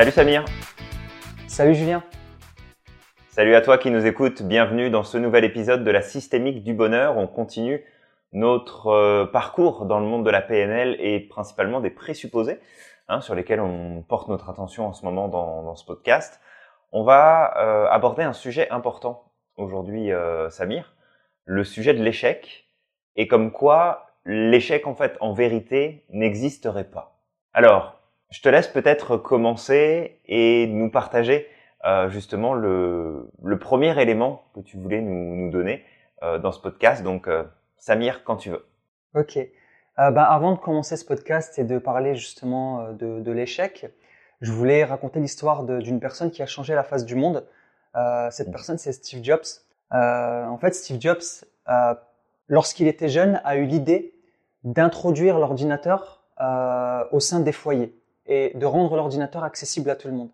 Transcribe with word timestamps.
Salut 0.00 0.12
Samir. 0.12 0.44
Salut 1.46 1.74
Julien. 1.74 2.02
Salut 3.28 3.54
à 3.54 3.60
toi 3.60 3.76
qui 3.76 3.90
nous 3.90 4.06
écoutes. 4.06 4.40
Bienvenue 4.40 4.88
dans 4.88 5.02
ce 5.02 5.18
nouvel 5.18 5.44
épisode 5.44 5.84
de 5.84 5.90
la 5.90 6.00
systémique 6.00 6.64
du 6.64 6.72
bonheur. 6.72 7.18
On 7.18 7.26
continue 7.26 7.84
notre 8.32 8.86
euh, 8.86 9.26
parcours 9.26 9.84
dans 9.84 10.00
le 10.00 10.06
monde 10.06 10.24
de 10.24 10.30
la 10.30 10.40
PNL 10.40 10.96
et 11.00 11.20
principalement 11.20 11.80
des 11.80 11.90
présupposés 11.90 12.60
hein, 13.08 13.20
sur 13.20 13.34
lesquels 13.34 13.60
on 13.60 14.00
porte 14.00 14.28
notre 14.28 14.48
attention 14.48 14.86
en 14.86 14.94
ce 14.94 15.04
moment 15.04 15.28
dans, 15.28 15.62
dans 15.64 15.76
ce 15.76 15.84
podcast. 15.84 16.40
On 16.92 17.02
va 17.02 17.52
euh, 17.58 17.86
aborder 17.90 18.22
un 18.22 18.32
sujet 18.32 18.70
important 18.70 19.30
aujourd'hui, 19.58 20.12
euh, 20.12 20.48
Samir, 20.48 20.94
le 21.44 21.62
sujet 21.62 21.92
de 21.92 22.02
l'échec 22.02 22.70
et 23.16 23.28
comme 23.28 23.52
quoi 23.52 24.06
l'échec 24.24 24.86
en 24.86 24.94
fait 24.94 25.18
en 25.20 25.34
vérité 25.34 26.06
n'existerait 26.08 26.88
pas. 26.88 27.18
Alors, 27.52 27.99
je 28.30 28.40
te 28.40 28.48
laisse 28.48 28.68
peut-être 28.68 29.16
commencer 29.16 30.20
et 30.26 30.66
nous 30.68 30.90
partager 30.90 31.48
euh, 31.84 32.08
justement 32.08 32.54
le, 32.54 33.30
le, 33.42 33.58
premier 33.58 34.00
élément 34.00 34.44
que 34.54 34.60
tu 34.60 34.76
voulais 34.76 35.00
nous, 35.00 35.34
nous 35.34 35.50
donner 35.50 35.82
euh, 36.22 36.38
dans 36.38 36.52
ce 36.52 36.60
podcast. 36.60 37.02
Donc, 37.02 37.26
euh, 37.26 37.44
Samir, 37.78 38.22
quand 38.24 38.36
tu 38.36 38.50
veux. 38.50 38.66
Ok. 39.14 39.38
bah, 39.96 40.24
avant 40.24 40.52
de 40.52 40.58
commencer 40.58 40.96
ce 40.96 41.04
podcast 41.04 41.58
et 41.58 41.64
de 41.64 41.78
parler 41.78 42.14
justement 42.14 42.92
de, 42.92 43.20
de 43.20 43.32
l'échec, 43.32 43.90
je 44.40 44.52
voulais 44.52 44.84
raconter 44.84 45.18
l'histoire 45.20 45.64
d'une 45.64 46.00
personne 46.00 46.30
qui 46.30 46.42
a 46.42 46.46
changé 46.46 46.74
la 46.74 46.84
face 46.84 47.04
du 47.04 47.14
monde. 47.16 47.46
cette 48.30 48.48
mmh. 48.48 48.52
personne, 48.52 48.78
c'est 48.78 48.92
Steve 48.92 49.24
Jobs. 49.24 49.44
en 49.90 50.56
fait, 50.58 50.74
Steve 50.74 51.00
Jobs, 51.00 51.22
lorsqu'il 52.48 52.86
était 52.86 53.08
jeune, 53.08 53.40
a 53.44 53.56
eu 53.56 53.64
l'idée 53.64 54.14
d'introduire 54.62 55.38
l'ordinateur 55.38 56.22
au 57.10 57.20
sein 57.20 57.40
des 57.40 57.52
foyers 57.52 57.99
et 58.30 58.52
de 58.54 58.64
rendre 58.64 58.96
l'ordinateur 58.96 59.44
accessible 59.44 59.90
à 59.90 59.96
tout 59.96 60.08
le 60.08 60.14
monde. 60.14 60.30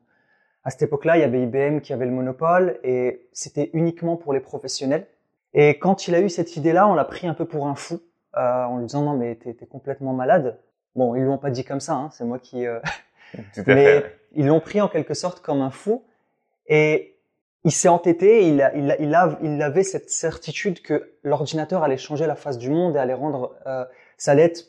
À 0.62 0.70
cette 0.70 0.82
époque-là, 0.82 1.16
il 1.16 1.20
y 1.20 1.24
avait 1.24 1.42
IBM 1.42 1.80
qui 1.80 1.92
avait 1.92 2.04
le 2.04 2.12
monopole 2.12 2.78
et 2.84 3.26
c'était 3.32 3.70
uniquement 3.72 4.16
pour 4.16 4.32
les 4.32 4.40
professionnels. 4.40 5.06
Et 5.54 5.78
quand 5.78 6.06
il 6.06 6.14
a 6.14 6.20
eu 6.20 6.28
cette 6.28 6.56
idée-là, 6.56 6.86
on 6.86 6.94
l'a 6.94 7.04
pris 7.04 7.26
un 7.26 7.34
peu 7.34 7.46
pour 7.46 7.66
un 7.66 7.74
fou, 7.74 8.00
euh, 8.36 8.64
en 8.64 8.78
lui 8.78 8.86
disant 8.86 9.02
non 9.02 9.16
mais 9.16 9.36
t'es, 9.36 9.54
complètement 9.66 10.12
malade. 10.12 10.58
Bon, 10.94 11.14
ils 11.14 11.22
l'ont 11.22 11.38
pas 11.38 11.50
dit 11.50 11.64
comme 11.64 11.80
ça, 11.80 11.94
hein, 11.94 12.10
c'est 12.12 12.24
moi 12.24 12.38
qui. 12.38 12.66
Euh... 12.66 12.80
mais 13.66 14.04
ils 14.34 14.46
l'ont 14.46 14.60
pris 14.60 14.80
en 14.80 14.88
quelque 14.88 15.14
sorte 15.14 15.40
comme 15.40 15.62
un 15.62 15.70
fou 15.70 16.04
et 16.66 17.16
il 17.64 17.72
s'est 17.72 17.88
entêté. 17.88 18.46
Il, 18.46 18.60
a, 18.60 18.74
il, 18.74 18.90
a, 18.90 19.00
il, 19.00 19.14
a, 19.14 19.38
il 19.42 19.62
avait 19.62 19.84
cette 19.84 20.10
certitude 20.10 20.82
que 20.82 21.12
l'ordinateur 21.22 21.82
allait 21.82 21.96
changer 21.96 22.26
la 22.26 22.36
face 22.36 22.58
du 22.58 22.70
monde 22.70 22.96
et 22.96 22.98
allait 22.98 23.14
rendre, 23.14 23.56
euh, 23.66 23.84
ça 24.18 24.32
allait 24.32 24.44
être 24.44 24.66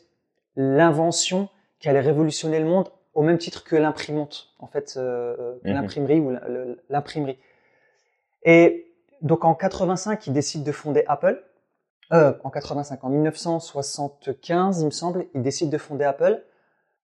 l'invention 0.56 1.48
qui 1.80 1.88
allait 1.88 2.00
révolutionner 2.00 2.60
le 2.60 2.66
monde 2.66 2.88
au 3.18 3.22
même 3.22 3.38
titre 3.38 3.64
que 3.64 3.74
l'imprimante, 3.74 4.54
en 4.60 4.68
fait, 4.68 4.94
euh, 4.96 5.56
mhm. 5.64 5.72
l'imprimerie 5.72 6.20
ou 6.20 6.36
l'imprimerie. 6.88 7.36
Et 8.44 8.94
donc 9.22 9.44
en 9.44 9.56
85, 9.56 10.28
il 10.28 10.32
décide 10.32 10.62
de 10.62 10.70
fonder 10.70 11.02
Apple. 11.08 11.42
Euh, 12.12 12.32
en 12.44 12.50
85, 12.50 13.02
en 13.02 13.08
1975, 13.08 14.82
il 14.82 14.84
me 14.84 14.90
semble, 14.92 15.26
il 15.34 15.42
décide 15.42 15.68
de 15.68 15.78
fonder 15.78 16.04
Apple. 16.04 16.44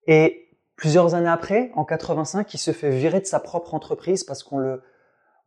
Et 0.07 0.51
plusieurs 0.77 1.17
années 1.17 1.29
après, 1.29 1.73
en 1.75 1.85
85, 1.85 2.55
il 2.55 2.59
se 2.59 2.71
fait 2.71 2.91
virer 2.91 3.19
de 3.19 3.27
sa 3.27 3.41
propre 3.41 3.75
entreprise 3.75 4.23
parce 4.23 4.45
qu'on 4.45 4.59
le, 4.59 4.85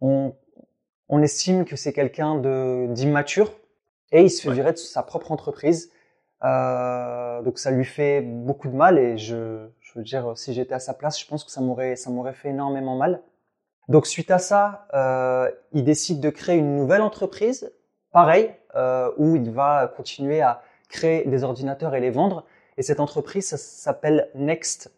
on, 0.02 0.36
on 1.08 1.22
estime 1.22 1.64
que 1.64 1.78
c'est 1.78 1.94
quelqu'un 1.94 2.36
de 2.36 2.88
d'immature 2.90 3.54
et 4.12 4.24
il 4.24 4.30
se 4.30 4.42
fait 4.42 4.54
virer 4.54 4.74
de 4.74 4.78
sa 4.78 5.02
propre 5.02 5.32
entreprise. 5.32 5.92
Euh, 6.44 7.42
donc 7.42 7.58
ça 7.58 7.72
lui 7.72 7.86
fait 7.86 8.22
beaucoup 8.22 8.68
de 8.68 8.76
mal 8.76 9.00
et 9.00 9.18
je, 9.18 9.68
je 9.80 9.92
veux 9.98 10.04
dire, 10.04 10.34
si 10.38 10.54
j'étais 10.54 10.76
à 10.76 10.80
sa 10.80 10.94
place, 10.94 11.20
je 11.20 11.28
pense 11.28 11.44
que 11.44 11.52
ça 11.52 11.62
m'aurait, 11.62 11.96
ça 11.96 12.10
m'aurait 12.10 12.34
fait 12.34 12.50
énormément 12.50 12.96
mal. 12.96 13.22
Donc 13.88 14.06
suite 14.06 14.32
à 14.32 14.38
ça, 14.38 14.88
euh, 14.94 15.50
il 15.72 15.84
décide 15.84 16.20
de 16.20 16.30
créer 16.30 16.58
une 16.58 16.76
nouvelle 16.76 17.02
entreprise, 17.02 17.72
pareil, 18.12 18.52
euh, 18.76 19.12
où 19.18 19.36
il 19.36 19.50
va 19.50 19.92
continuer 19.96 20.42
à 20.42 20.62
créer 20.90 21.26
des 21.26 21.44
ordinateurs 21.44 21.96
et 21.96 22.02
les 22.02 22.10
vendre. 22.10 22.46
Et 22.78 22.82
cette 22.82 23.00
entreprise, 23.00 23.48
ça 23.48 23.58
s'appelle 23.58 24.30
Next. 24.36 24.94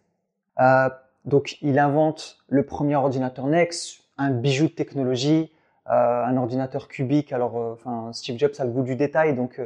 Euh, 0.59 0.89
donc 1.25 1.57
il 1.61 1.77
invente 1.77 2.39
le 2.47 2.65
premier 2.65 2.95
ordinateur 2.95 3.45
Next, 3.45 4.01
un 4.17 4.31
bijou 4.31 4.67
de 4.67 4.73
technologie, 4.73 5.53
un 5.85 6.37
ordinateur 6.37 6.87
cubique. 6.87 7.33
Alors, 7.33 7.55
enfin, 7.55 8.11
Steve 8.13 8.37
Jobs 8.37 8.53
a 8.59 8.63
le 8.63 8.69
goût 8.69 8.83
du 8.83 8.95
détail, 8.95 9.35
donc 9.35 9.59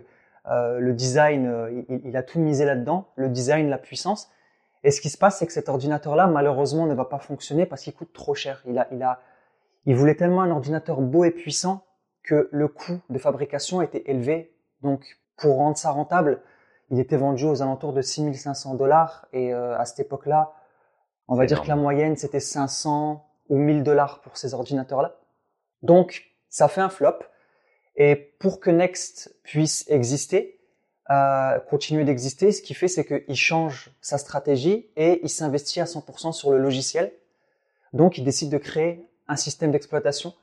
euh, 0.49 0.79
le 0.79 0.93
design, 0.93 1.85
il, 1.89 2.01
il, 2.05 2.17
a 2.17 2.23
tout 2.23 2.39
misé 2.39 2.65
là-dedans, 2.65 3.07
le 3.15 3.29
design, 3.29 3.69
la 3.69 3.77
puissance. 3.77 4.29
Et 4.83 4.91
ce 4.91 4.99
qui 4.99 5.09
se 5.09 5.17
passe, 5.17 5.37
c'est 5.37 5.47
que 5.47 5.53
cet 5.53 5.69
ordinateur-là, 5.69 6.27
malheureusement, 6.27 6.85
ne 6.85 6.93
va 6.93 7.05
pas 7.05 7.19
fonctionner 7.19 7.65
parce 7.65 7.83
qu'il 7.83 7.93
coûte 7.93 8.11
trop 8.13 8.35
cher. 8.35 8.61
Il 8.65 8.77
a, 8.77 8.87
il 8.91 9.01
a, 9.01 9.21
il 9.85 9.95
voulait 9.95 10.15
tellement 10.15 10.41
un 10.41 10.51
ordinateur 10.51 10.99
beau 10.99 11.23
et 11.23 11.31
puissant 11.31 11.85
que 12.23 12.49
le 12.51 12.67
coût 12.67 12.99
de 13.09 13.17
fabrication 13.17 13.81
était 13.81 14.03
élevé. 14.05 14.55
Donc, 14.81 15.19
pour 15.37 15.57
rendre 15.57 15.77
ça 15.77 15.91
rentable, 15.91 16.41
il 16.89 16.99
était 16.99 17.17
vendu 17.17 17.45
aux 17.45 17.61
alentours 17.61 17.93
de 17.93 18.01
6500 18.01 18.75
dollars. 18.75 19.27
Et 19.31 19.53
euh, 19.53 19.77
à 19.77 19.85
cette 19.85 20.01
époque-là, 20.01 20.53
on 21.27 21.35
va 21.35 21.45
dire 21.45 21.61
que 21.61 21.67
la 21.67 21.75
moyenne, 21.75 22.17
c'était 22.17 22.41
500 22.41 23.25
ou 23.49 23.57
1000 23.57 23.83
dollars 23.83 24.21
pour 24.21 24.37
ces 24.37 24.53
ordinateurs-là. 24.53 25.15
Donc, 25.81 26.33
ça 26.49 26.67
fait 26.67 26.81
un 26.81 26.89
flop. 26.89 27.19
Et 27.95 28.15
pour 28.39 28.59
que 28.59 28.69
Next 28.69 29.35
puisse 29.43 29.85
exister, 29.89 30.59
euh, 31.09 31.59
continuer 31.69 32.05
d'exister, 32.05 32.51
ce 32.51 32.61
qu'il 32.61 32.75
fait, 32.75 32.87
c'est 32.87 33.05
qu'il 33.05 33.35
change 33.35 33.91
sa 34.01 34.17
stratégie 34.17 34.89
et 34.95 35.19
il 35.23 35.29
s'investit 35.29 35.81
à 35.81 35.85
100% 35.85 36.31
sur 36.31 36.51
le 36.51 36.57
logiciel. 36.57 37.11
Donc, 37.91 38.17
il 38.17 38.23
décide 38.23 38.49
de 38.49 38.57
créer 38.57 39.07
un 39.27 39.35
système 39.35 39.71
d'exploitation 39.71 40.33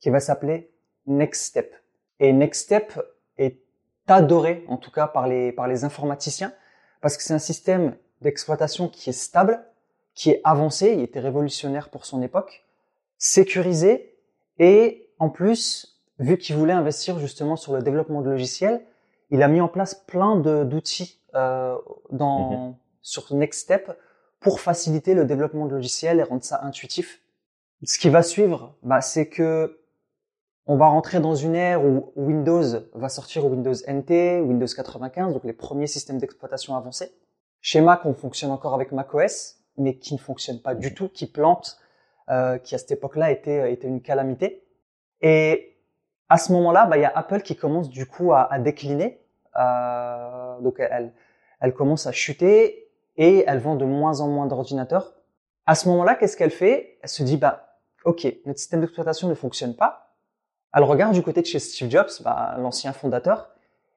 qui 0.00 0.10
va 0.10 0.20
s'appeler 0.20 0.70
Next 1.06 1.44
Step. 1.44 1.74
Et 2.20 2.32
Next 2.32 2.62
Step 2.62 2.98
est 3.36 3.60
adoré, 4.06 4.64
en 4.68 4.76
tout 4.76 4.90
cas 4.90 5.06
par 5.06 5.26
les, 5.26 5.52
par 5.52 5.66
les 5.66 5.84
informaticiens, 5.84 6.52
parce 7.00 7.16
que 7.16 7.22
c'est 7.22 7.34
un 7.34 7.38
système 7.38 7.96
d'exploitation 8.20 8.88
qui 8.88 9.10
est 9.10 9.14
stable, 9.14 9.64
qui 10.14 10.30
est 10.30 10.40
avancé, 10.44 10.92
il 10.92 11.00
était 11.00 11.20
révolutionnaire 11.20 11.90
pour 11.90 12.06
son 12.06 12.22
époque, 12.22 12.64
sécurisé, 13.18 14.16
et 14.58 15.08
en 15.18 15.28
plus, 15.28 15.93
vu 16.18 16.38
qu'il 16.38 16.56
voulait 16.56 16.72
investir 16.72 17.18
justement 17.18 17.56
sur 17.56 17.72
le 17.72 17.82
développement 17.82 18.22
de 18.22 18.30
logiciels, 18.30 18.84
il 19.30 19.42
a 19.42 19.48
mis 19.48 19.60
en 19.60 19.68
place 19.68 19.94
plein 19.94 20.36
d'outils 20.36 21.20
euh, 21.34 21.76
dans 22.10 22.68
mhm. 22.68 22.74
sur 23.02 23.34
Next 23.34 23.62
Step 23.62 23.98
pour 24.40 24.60
faciliter 24.60 25.14
le 25.14 25.24
développement 25.24 25.66
de 25.66 25.72
logiciels 25.72 26.20
et 26.20 26.22
rendre 26.22 26.44
ça 26.44 26.60
intuitif. 26.62 27.20
Ce 27.82 27.98
qui 27.98 28.08
va 28.08 28.22
suivre, 28.22 28.76
bah, 28.82 29.00
c'est 29.00 29.28
que 29.28 29.80
on 30.66 30.76
va 30.76 30.86
rentrer 30.86 31.20
dans 31.20 31.34
une 31.34 31.54
ère 31.54 31.84
où 31.84 32.12
Windows 32.16 32.64
va 32.94 33.08
sortir 33.10 33.44
Windows 33.44 33.74
NT, 33.86 34.40
Windows 34.40 34.66
95, 34.66 35.34
donc 35.34 35.44
les 35.44 35.52
premiers 35.52 35.86
systèmes 35.86 36.18
d'exploitation 36.18 36.74
avancés. 36.74 37.10
Chez 37.60 37.82
Mac, 37.82 38.06
on 38.06 38.14
fonctionne 38.14 38.50
encore 38.50 38.74
avec 38.74 38.92
macOS, 38.92 39.56
mais 39.76 39.98
qui 39.98 40.14
ne 40.14 40.18
fonctionne 40.18 40.60
pas 40.60 40.74
du 40.74 40.94
tout, 40.94 41.08
qui 41.08 41.26
plante, 41.26 41.78
euh, 42.30 42.56
qui 42.56 42.74
à 42.74 42.78
cette 42.78 42.92
époque-là 42.92 43.30
était, 43.30 43.72
était 43.72 43.88
une 43.88 44.00
calamité. 44.00 44.66
Et 45.20 45.73
à 46.28 46.38
ce 46.38 46.52
moment-là, 46.52 46.86
bah, 46.86 46.96
il 46.96 47.02
y 47.02 47.04
a 47.04 47.12
Apple 47.14 47.42
qui 47.42 47.56
commence 47.56 47.88
du 47.88 48.06
coup 48.06 48.32
à, 48.32 48.52
à 48.52 48.58
décliner. 48.58 49.20
Euh, 49.56 50.60
donc 50.60 50.76
elle, 50.80 51.12
elle 51.60 51.74
commence 51.74 52.06
à 52.06 52.12
chuter 52.12 52.88
et 53.16 53.44
elle 53.46 53.58
vend 53.58 53.76
de 53.76 53.84
moins 53.84 54.20
en 54.20 54.28
moins 54.28 54.46
d'ordinateurs. 54.46 55.14
À 55.66 55.74
ce 55.74 55.88
moment-là, 55.88 56.14
qu'est-ce 56.14 56.36
qu'elle 56.36 56.50
fait? 56.50 56.98
Elle 57.02 57.08
se 57.08 57.22
dit 57.22 57.36
bah 57.36 57.78
ok, 58.04 58.26
notre 58.46 58.58
système 58.58 58.80
d'exploitation 58.80 59.28
ne 59.28 59.34
fonctionne 59.34 59.74
pas. 59.74 60.16
Elle 60.74 60.82
regarde 60.82 61.14
du 61.14 61.22
côté 61.22 61.40
de 61.40 61.46
chez 61.46 61.60
Steve 61.60 61.90
Jobs, 61.90 62.10
bah, 62.22 62.56
l'ancien 62.58 62.92
fondateur, 62.92 63.50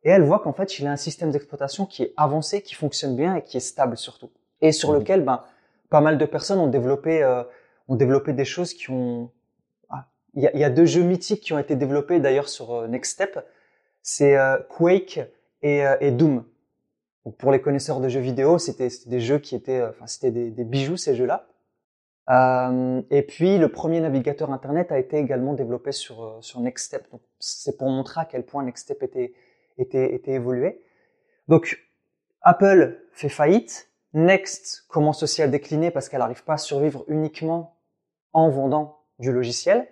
et 0.04 0.10
elle 0.12 0.22
voit 0.22 0.40
qu'en 0.40 0.54
fait 0.54 0.80
il 0.80 0.88
a 0.88 0.92
un 0.92 0.98
système 0.98 1.32
d'exploitation 1.32 1.86
qui 1.86 2.04
est 2.04 2.14
avancé, 2.18 2.62
qui 2.62 2.76
fonctionne 2.76 3.16
bien 3.16 3.36
et 3.36 3.44
qui 3.44 3.58
est 3.58 3.62
stable 3.62 3.98
surtout, 3.98 4.30
et 4.62 4.72
sur 4.72 4.92
mmh. 4.92 4.96
lequel 4.96 5.22
ben 5.26 5.44
pas 5.90 6.02
mal 6.02 6.18
de 6.18 6.26
personnes 6.26 6.60
ont 6.60 6.68
développé 6.68 7.24
euh, 7.24 7.44
ont 7.88 7.96
développé 7.96 8.34
des 8.34 8.46
choses 8.46 8.74
qui 8.74 8.92
ont 8.92 9.32
il 10.38 10.60
y 10.60 10.64
a, 10.64 10.70
deux 10.70 10.86
jeux 10.86 11.02
mythiques 11.02 11.42
qui 11.42 11.54
ont 11.54 11.58
été 11.58 11.76
développés 11.76 12.20
d'ailleurs 12.20 12.48
sur 12.48 12.72
euh, 12.72 12.88
Next 12.88 13.14
Step. 13.14 13.44
C'est 14.04 14.38
euh, 14.38 14.60
Quake 14.70 15.20
et, 15.64 15.86
euh, 15.86 15.98
et 16.00 16.12
Doom. 16.12 16.46
Donc 17.26 17.38
pour 17.38 17.52
les 17.52 17.60
connaisseurs 17.60 18.00
de 18.00 18.08
jeux 18.08 18.20
vidéo, 18.20 18.60
c'était 18.60 18.90
des 19.08 19.20
jeux 19.20 19.40
qui 19.40 19.56
étaient, 19.56 19.82
enfin 19.82 20.06
c'était 20.06 20.30
des, 20.30 20.64
bijoux 20.64 20.96
ces 20.96 21.16
jeux-là. 21.16 21.48
Et 23.10 23.22
puis 23.24 23.58
le 23.58 23.68
premier 23.70 24.00
navigateur 24.00 24.52
internet 24.52 24.92
a 24.92 25.00
été 25.00 25.18
également 25.18 25.54
développé 25.54 25.92
sur 25.92 26.38
sur 26.42 26.60
Next 26.62 26.86
Step. 26.86 27.10
Donc 27.12 27.22
c'est 27.40 27.78
pour 27.78 27.90
montrer 27.90 28.22
à 28.22 28.26
quel 28.26 28.46
point 28.46 28.64
Next 28.64 28.84
Step 28.84 29.04
était 29.04 29.34
était 29.78 30.14
était 30.14 30.34
évolué. 30.34 30.82
Donc 31.50 31.86
Apple 32.42 32.98
fait 33.12 33.30
faillite. 33.30 33.90
Next 34.14 34.86
commence 34.88 35.24
aussi 35.24 35.42
à 35.42 35.48
décliner 35.48 35.92
parce 35.92 36.08
qu'elle 36.08 36.20
n'arrive 36.20 36.44
pas 36.46 36.54
à 36.54 36.58
survivre 36.58 37.04
uniquement 37.08 37.78
en 38.32 38.50
vendant 38.50 39.04
du 39.20 39.34
logiciel 39.34 39.88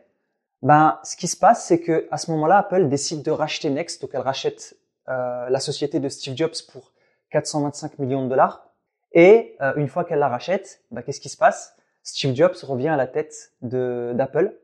ben, 0.61 0.99
ce 1.03 1.15
qui 1.15 1.27
se 1.27 1.37
passe, 1.37 1.65
c'est 1.65 1.79
que 1.79 2.07
à 2.11 2.17
ce 2.17 2.31
moment-là, 2.31 2.59
Apple 2.59 2.87
décide 2.87 3.23
de 3.23 3.31
racheter 3.31 3.69
Next, 3.69 4.01
donc 4.01 4.11
elle 4.13 4.21
rachète 4.21 4.75
euh, 5.09 5.49
la 5.49 5.59
société 5.59 5.99
de 5.99 6.09
Steve 6.09 6.35
Jobs 6.35 6.55
pour 6.71 6.91
425 7.31 7.99
millions 7.99 8.23
de 8.23 8.29
dollars. 8.29 8.67
Et 9.11 9.55
euh, 9.61 9.73
une 9.75 9.87
fois 9.87 10.03
qu'elle 10.03 10.19
la 10.19 10.29
rachète, 10.29 10.81
ben, 10.91 11.01
qu'est-ce 11.01 11.21
qui 11.21 11.29
se 11.29 11.37
passe? 11.37 11.75
Steve 12.03 12.35
Jobs 12.35 12.55
revient 12.63 12.89
à 12.89 12.97
la 12.97 13.07
tête 13.07 13.53
d'Apple. 13.61 14.55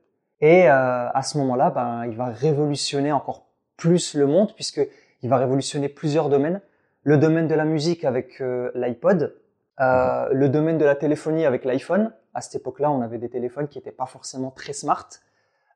Et 0.42 0.70
euh, 0.70 1.10
à 1.10 1.22
ce 1.22 1.38
moment-là, 1.38 1.70
ben, 1.70 2.06
il 2.06 2.16
va 2.16 2.26
révolutionner 2.26 3.12
encore 3.12 3.48
plus 3.78 4.16
le 4.16 4.26
monde 4.26 4.54
puisque 4.56 4.82
il 5.22 5.30
va 5.30 5.38
révolutionner 5.38 5.90
plusieurs 5.90 6.30
domaines. 6.30 6.62
Le 7.04 7.18
domaine 7.18 7.48
de 7.48 7.56
la 7.56 7.66
musique 7.66 8.06
avec 8.06 8.42
euh, 8.42 8.72
l'iPod, 8.76 9.36
euh, 9.80 10.30
le 10.32 10.50
domaine 10.50 10.78
de 10.78 10.86
la 10.86 10.96
téléphonie 10.96 11.46
avec 11.46 11.66
l'iPhone. 11.66 12.14
À 12.34 12.42
cette 12.42 12.62
époque-là, 12.62 12.92
on 12.92 13.02
avait 13.02 13.18
des 13.18 13.30
téléphones 13.30 13.68
qui 13.68 13.78
n'étaient 13.78 13.92
pas 13.92 14.06
forcément 14.06 14.52
très 14.52 14.74
smart. 14.74 15.08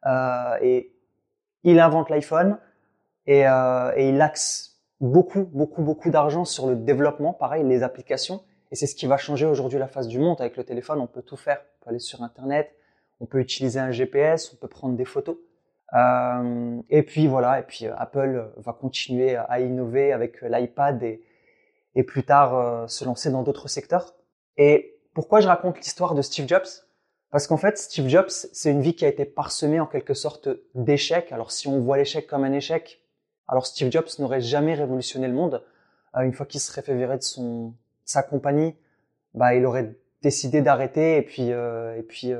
Euh, 0.05 0.57
et 0.61 0.93
il 1.63 1.79
invente 1.79 2.09
l'iPhone 2.09 2.57
et, 3.25 3.47
euh, 3.47 3.91
et 3.95 4.09
il 4.09 4.21
axe 4.21 4.81
beaucoup, 5.01 5.45
beaucoup, 5.45 5.81
beaucoup 5.81 6.09
d'argent 6.09 6.45
sur 6.45 6.67
le 6.67 6.75
développement, 6.75 7.33
pareil, 7.33 7.63
les 7.63 7.83
applications. 7.83 8.43
Et 8.71 8.75
c'est 8.75 8.87
ce 8.87 8.95
qui 8.95 9.07
va 9.07 9.17
changer 9.17 9.45
aujourd'hui 9.45 9.79
la 9.79 9.87
face 9.87 10.07
du 10.07 10.19
monde. 10.19 10.39
Avec 10.39 10.57
le 10.57 10.63
téléphone, 10.63 10.99
on 10.99 11.07
peut 11.07 11.21
tout 11.21 11.37
faire. 11.37 11.59
On 11.59 11.83
peut 11.85 11.89
aller 11.91 11.99
sur 11.99 12.23
Internet, 12.23 12.75
on 13.19 13.25
peut 13.25 13.39
utiliser 13.39 13.79
un 13.79 13.91
GPS, 13.91 14.53
on 14.53 14.57
peut 14.57 14.67
prendre 14.67 14.95
des 14.95 15.05
photos. 15.05 15.37
Euh, 15.93 16.81
et 16.89 17.03
puis 17.03 17.27
voilà, 17.27 17.59
et 17.59 17.63
puis 17.63 17.85
Apple 17.85 18.51
va 18.57 18.73
continuer 18.73 19.35
à 19.35 19.59
innover 19.59 20.11
avec 20.11 20.41
l'iPad 20.41 21.01
et, 21.03 22.03
plus 22.03 22.23
tard 22.23 22.89
se 22.89 23.05
lancer 23.05 23.31
dans 23.31 23.43
d'autres 23.43 23.69
secteurs. 23.69 24.15
Et 24.57 24.99
pourquoi 25.13 25.39
je 25.39 25.47
raconte 25.47 25.77
l'histoire 25.77 26.13
de 26.13 26.21
Steve 26.21 26.47
Jobs? 26.47 26.84
Parce 27.35 27.47
qu'en 27.47 27.57
fait, 27.57 27.77
Steve 27.77 28.07
Jobs, 28.07 28.29
c'est 28.29 28.71
une 28.71 28.79
vie 28.79 28.95
qui 28.95 29.03
a 29.03 29.09
été 29.09 29.25
parsemée 29.25 29.81
en 29.81 29.87
quelque 29.87 30.13
sorte 30.13 30.47
d'échecs. 30.73 31.33
Alors 31.33 31.51
si 31.51 31.67
on 31.67 31.81
voit 31.81 31.97
l'échec 31.97 32.27
comme 32.27 32.45
un 32.45 32.53
échec, 32.53 33.03
alors 33.49 33.65
Steve 33.65 33.91
Jobs 33.91 34.07
n'aurait 34.19 34.39
jamais 34.39 34.73
révolutionné 34.73 35.27
le 35.27 35.33
monde. 35.33 35.61
Euh, 36.15 36.21
une 36.21 36.31
fois 36.31 36.45
qu'il 36.45 36.61
serait 36.61 36.81
fait 36.81 36.95
virer 36.95 37.17
de 37.17 37.23
son 37.23 37.73
sa 38.05 38.23
compagnie, 38.23 38.73
bah 39.33 39.53
il 39.53 39.65
aurait 39.65 39.97
décidé 40.21 40.61
d'arrêter 40.61 41.17
et 41.17 41.23
puis 41.23 41.51
euh, 41.51 41.97
et 41.97 42.03
puis 42.03 42.31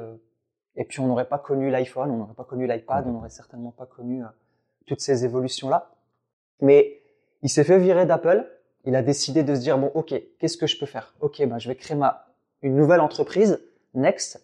et 0.77 0.85
puis 0.85 1.01
on 1.01 1.07
n'aurait 1.07 1.27
pas 1.27 1.39
connu 1.39 1.69
l'iPhone, 1.69 2.09
on 2.09 2.15
n'aurait 2.15 2.33
pas 2.33 2.45
connu 2.45 2.65
l'iPad, 2.65 3.05
on 3.05 3.11
n'aurait 3.11 3.29
certainement 3.29 3.71
pas 3.71 3.87
connu 3.87 4.23
toutes 4.87 5.01
ces 5.01 5.25
évolutions 5.25 5.67
là. 5.67 5.91
Mais 6.61 7.01
il 7.41 7.49
s'est 7.49 7.65
fait 7.65 7.79
virer 7.79 8.05
d'Apple 8.05 8.49
il 8.85 8.95
a 8.95 9.01
décidé 9.01 9.43
de 9.43 9.55
se 9.55 9.59
dire 9.59 9.77
bon 9.77 9.91
ok 9.93 10.13
qu'est-ce 10.39 10.55
que 10.55 10.67
je 10.67 10.79
peux 10.79 10.85
faire? 10.85 11.15
Ok 11.19 11.45
ben 11.45 11.59
je 11.59 11.67
vais 11.67 11.75
créer 11.75 11.97
ma 11.97 12.27
une 12.61 12.77
nouvelle 12.77 13.01
entreprise 13.01 13.61
Next 13.93 14.37
euh, 14.37 14.39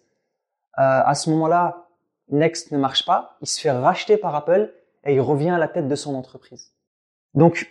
à 0.74 1.14
ce 1.14 1.30
moment-là 1.30 1.88
Next 2.30 2.72
ne 2.72 2.78
marche 2.78 3.04
pas 3.04 3.36
il 3.40 3.46
se 3.46 3.60
fait 3.60 3.70
racheter 3.70 4.16
par 4.16 4.34
Apple 4.34 4.72
et 5.04 5.14
il 5.14 5.20
revient 5.20 5.50
à 5.50 5.58
la 5.58 5.68
tête 5.68 5.88
de 5.88 5.94
son 5.94 6.14
entreprise. 6.14 6.72
Donc 7.34 7.70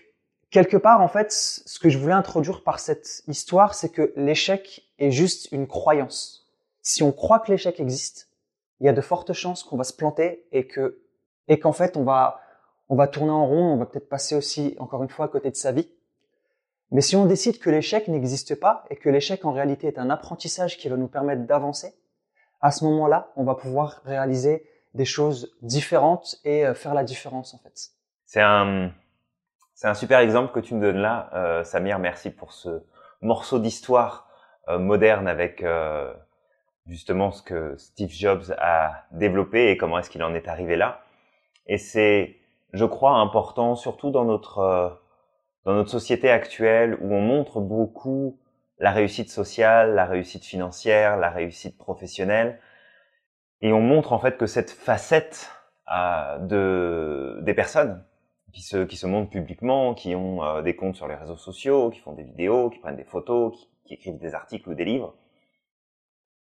quelque 0.49 0.77
part 0.77 1.01
en 1.01 1.07
fait 1.07 1.31
ce 1.31 1.79
que 1.79 1.89
je 1.89 1.97
voulais 1.97 2.13
introduire 2.13 2.63
par 2.63 2.79
cette 2.79 3.23
histoire 3.27 3.73
c'est 3.73 3.89
que 3.89 4.13
l'échec 4.15 4.87
est 4.99 5.11
juste 5.11 5.51
une 5.51 5.67
croyance. 5.67 6.49
Si 6.81 7.03
on 7.03 7.11
croit 7.11 7.39
que 7.39 7.51
l'échec 7.51 7.79
existe 7.79 8.29
il 8.79 8.85
y 8.85 8.89
a 8.89 8.93
de 8.93 9.01
fortes 9.01 9.33
chances 9.33 9.63
qu'on 9.63 9.77
va 9.77 9.83
se 9.83 9.93
planter 9.93 10.45
et 10.51 10.67
que 10.67 11.01
et 11.47 11.59
qu'en 11.59 11.73
fait 11.73 11.97
on 11.97 12.03
va 12.03 12.39
on 12.89 12.95
va 12.95 13.07
tourner 13.07 13.31
en 13.31 13.47
rond 13.47 13.73
on 13.73 13.77
va 13.77 13.85
peut-être 13.85 14.09
passer 14.09 14.35
aussi 14.35 14.75
encore 14.79 15.01
une 15.01 15.09
fois 15.09 15.25
à 15.25 15.29
côté 15.29 15.49
de 15.49 15.55
sa 15.55 15.71
vie. 15.71 15.89
Mais 16.91 17.01
si 17.01 17.15
on 17.15 17.25
décide 17.25 17.57
que 17.57 17.69
l'échec 17.69 18.09
n'existe 18.09 18.55
pas 18.55 18.83
et 18.89 18.97
que 18.97 19.09
l'échec 19.09 19.45
en 19.45 19.53
réalité 19.53 19.87
est 19.87 19.97
un 19.97 20.09
apprentissage 20.09 20.77
qui 20.77 20.89
va 20.89 20.97
nous 20.97 21.07
permettre 21.07 21.43
d'avancer, 21.43 21.95
à 22.61 22.71
ce 22.71 22.85
moment-là, 22.85 23.31
on 23.35 23.43
va 23.43 23.55
pouvoir 23.55 24.01
réaliser 24.05 24.65
des 24.93 25.05
choses 25.05 25.55
différentes 25.61 26.37
et 26.43 26.65
euh, 26.65 26.73
faire 26.73 26.93
la 26.93 27.03
différence 27.03 27.53
en 27.53 27.57
fait. 27.59 27.91
C'est 28.25 28.41
un, 28.41 28.91
c'est 29.73 29.87
un 29.87 29.93
super 29.93 30.19
exemple 30.19 30.53
que 30.53 30.59
tu 30.59 30.75
me 30.75 30.81
donnes 30.81 31.01
là, 31.01 31.29
euh, 31.33 31.63
Samir. 31.63 31.99
Merci 31.99 32.29
pour 32.29 32.53
ce 32.53 32.83
morceau 33.21 33.59
d'histoire 33.59 34.27
euh, 34.67 34.79
moderne 34.79 35.27
avec 35.27 35.63
justement 36.87 37.31
ce 37.31 37.41
que 37.41 37.75
Steve 37.77 38.11
Jobs 38.11 38.53
a 38.57 39.03
développé 39.11 39.69
et 39.69 39.77
comment 39.77 39.99
est-ce 39.99 40.09
qu'il 40.09 40.23
en 40.23 40.33
est 40.33 40.47
arrivé 40.47 40.75
là. 40.75 41.01
Et 41.67 41.77
c'est, 41.77 42.37
je 42.73 42.85
crois, 42.85 43.13
important, 43.13 43.75
surtout 43.75 44.11
dans 44.11 44.25
notre 44.25 44.99
dans 45.63 45.73
notre 45.73 45.91
société 45.91 46.29
actuelle 46.29 46.97
où 47.01 47.13
on 47.13 47.21
montre 47.21 47.59
beaucoup 47.59 48.39
la 48.81 48.91
réussite 48.91 49.29
sociale, 49.29 49.93
la 49.93 50.05
réussite 50.05 50.43
financière, 50.43 51.15
la 51.15 51.29
réussite 51.29 51.77
professionnelle, 51.77 52.59
et 53.61 53.71
on 53.71 53.79
montre 53.79 54.11
en 54.11 54.19
fait 54.19 54.37
que 54.37 54.47
cette 54.47 54.71
facette 54.71 55.51
euh, 55.93 56.39
de 56.39 57.39
des 57.43 57.53
personnes 57.53 58.03
qui 58.51 58.63
se 58.63 59.05
montrent 59.05 59.29
publiquement, 59.29 59.93
qui 59.93 60.15
ont 60.15 60.43
euh, 60.43 60.61
des 60.63 60.75
comptes 60.75 60.95
sur 60.95 61.07
les 61.07 61.15
réseaux 61.15 61.37
sociaux, 61.37 61.91
qui 61.91 61.99
font 61.99 62.13
des 62.13 62.23
vidéos, 62.23 62.69
qui 62.71 62.79
prennent 62.79 62.97
des 62.97 63.05
photos, 63.05 63.53
qui, 63.55 63.69
qui 63.85 63.93
écrivent 63.93 64.17
des 64.17 64.33
articles 64.33 64.67
ou 64.67 64.73
des 64.73 64.83
livres, 64.83 65.13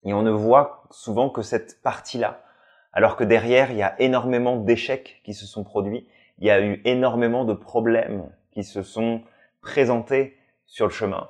et 0.05 0.15
on 0.15 0.23
ne 0.23 0.31
voit 0.31 0.85
souvent 0.93 1.31
que 1.31 1.43
cette 1.43 1.83
partie-là, 1.83 2.45
alors 2.93 3.17
que 3.17 3.25
derrière 3.25 3.73
il 3.73 3.79
y 3.79 3.83
a 3.83 4.01
énormément 4.01 4.57
d'échecs 4.57 5.21
qui 5.25 5.35
se 5.35 5.45
sont 5.45 5.65
produits, 5.65 6.07
il 6.39 6.47
y 6.47 6.51
a 6.51 6.61
eu 6.61 6.81
énormément 6.85 7.45
de 7.45 7.53
problèmes 7.53 8.31
qui 8.53 8.63
se 8.63 8.85
sont 8.85 9.23
présentés 9.61 10.39
sur 10.67 10.87
le 10.87 10.93
chemin 10.93 11.29